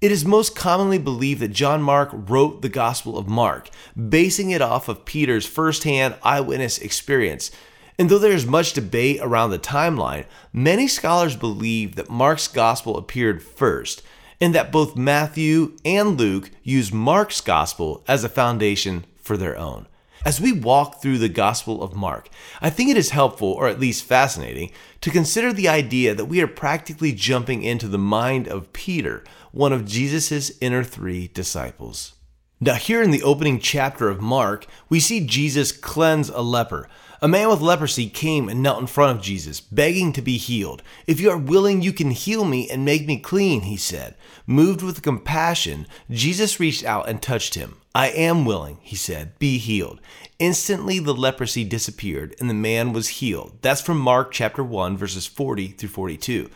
It 0.00 0.10
is 0.10 0.24
most 0.24 0.56
commonly 0.56 0.96
believed 0.96 1.40
that 1.40 1.48
John 1.48 1.82
Mark 1.82 2.08
wrote 2.10 2.62
the 2.62 2.70
Gospel 2.70 3.18
of 3.18 3.28
Mark, 3.28 3.68
basing 4.08 4.50
it 4.50 4.62
off 4.62 4.88
of 4.88 5.04
Peter's 5.04 5.44
firsthand 5.44 6.14
eyewitness 6.22 6.78
experience. 6.78 7.50
And 7.98 8.08
though 8.08 8.18
there 8.18 8.32
is 8.32 8.46
much 8.46 8.72
debate 8.72 9.18
around 9.20 9.50
the 9.50 9.58
timeline, 9.58 10.24
many 10.54 10.88
scholars 10.88 11.36
believe 11.36 11.96
that 11.96 12.08
Mark's 12.08 12.48
Gospel 12.48 12.96
appeared 12.96 13.42
first, 13.42 14.02
and 14.40 14.54
that 14.54 14.72
both 14.72 14.96
Matthew 14.96 15.76
and 15.84 16.18
Luke 16.18 16.50
use 16.62 16.90
Mark's 16.90 17.42
Gospel 17.42 18.02
as 18.08 18.24
a 18.24 18.30
foundation 18.30 19.04
for 19.18 19.36
their 19.36 19.58
own. 19.58 19.86
As 20.24 20.40
we 20.40 20.52
walk 20.52 21.00
through 21.00 21.18
the 21.18 21.28
Gospel 21.28 21.82
of 21.82 21.94
Mark, 21.94 22.28
I 22.60 22.70
think 22.70 22.90
it 22.90 22.96
is 22.96 23.10
helpful, 23.10 23.52
or 23.52 23.68
at 23.68 23.80
least 23.80 24.04
fascinating, 24.04 24.70
to 25.00 25.10
consider 25.10 25.50
the 25.52 25.68
idea 25.68 26.14
that 26.14 26.26
we 26.26 26.40
are 26.42 26.46
practically 26.46 27.12
jumping 27.12 27.62
into 27.62 27.88
the 27.88 27.98
mind 27.98 28.46
of 28.46 28.72
Peter 28.72 29.24
one 29.52 29.72
of 29.72 29.86
Jesus' 29.86 30.52
inner 30.60 30.84
three 30.84 31.28
disciples. 31.28 32.14
Now, 32.60 32.74
here 32.74 33.02
in 33.02 33.10
the 33.10 33.22
opening 33.22 33.58
chapter 33.58 34.08
of 34.10 34.20
Mark, 34.20 34.66
we 34.88 35.00
see 35.00 35.24
Jesus 35.24 35.72
cleanse 35.72 36.28
a 36.28 36.42
leper. 36.42 36.88
A 37.22 37.28
man 37.28 37.48
with 37.48 37.60
leprosy 37.60 38.08
came 38.08 38.48
and 38.48 38.62
knelt 38.62 38.80
in 38.80 38.86
front 38.86 39.16
of 39.16 39.22
Jesus, 39.22 39.60
begging 39.60 40.12
to 40.12 40.22
be 40.22 40.36
healed. 40.36 40.82
If 41.06 41.20
you 41.20 41.30
are 41.30 41.38
willing, 41.38 41.82
you 41.82 41.92
can 41.92 42.10
heal 42.10 42.44
me 42.44 42.68
and 42.70 42.84
make 42.84 43.06
me 43.06 43.18
clean, 43.18 43.62
he 43.62 43.76
said. 43.76 44.14
Moved 44.46 44.82
with 44.82 45.02
compassion, 45.02 45.86
Jesus 46.10 46.60
reached 46.60 46.84
out 46.84 47.08
and 47.08 47.20
touched 47.20 47.54
him. 47.54 47.76
I 47.94 48.08
am 48.08 48.44
willing, 48.44 48.78
he 48.82 48.94
said, 48.94 49.38
be 49.38 49.58
healed. 49.58 50.00
Instantly 50.38 50.98
the 50.98 51.12
leprosy 51.12 51.64
disappeared 51.64 52.34
and 52.38 52.48
the 52.48 52.54
man 52.54 52.92
was 52.92 53.08
healed. 53.08 53.58
That's 53.62 53.82
from 53.82 53.98
Mark 53.98 54.32
chapter 54.32 54.62
1 54.62 54.96
verses 54.96 55.26
40 55.26 55.68
through 55.68 55.88
42. 55.88 56.48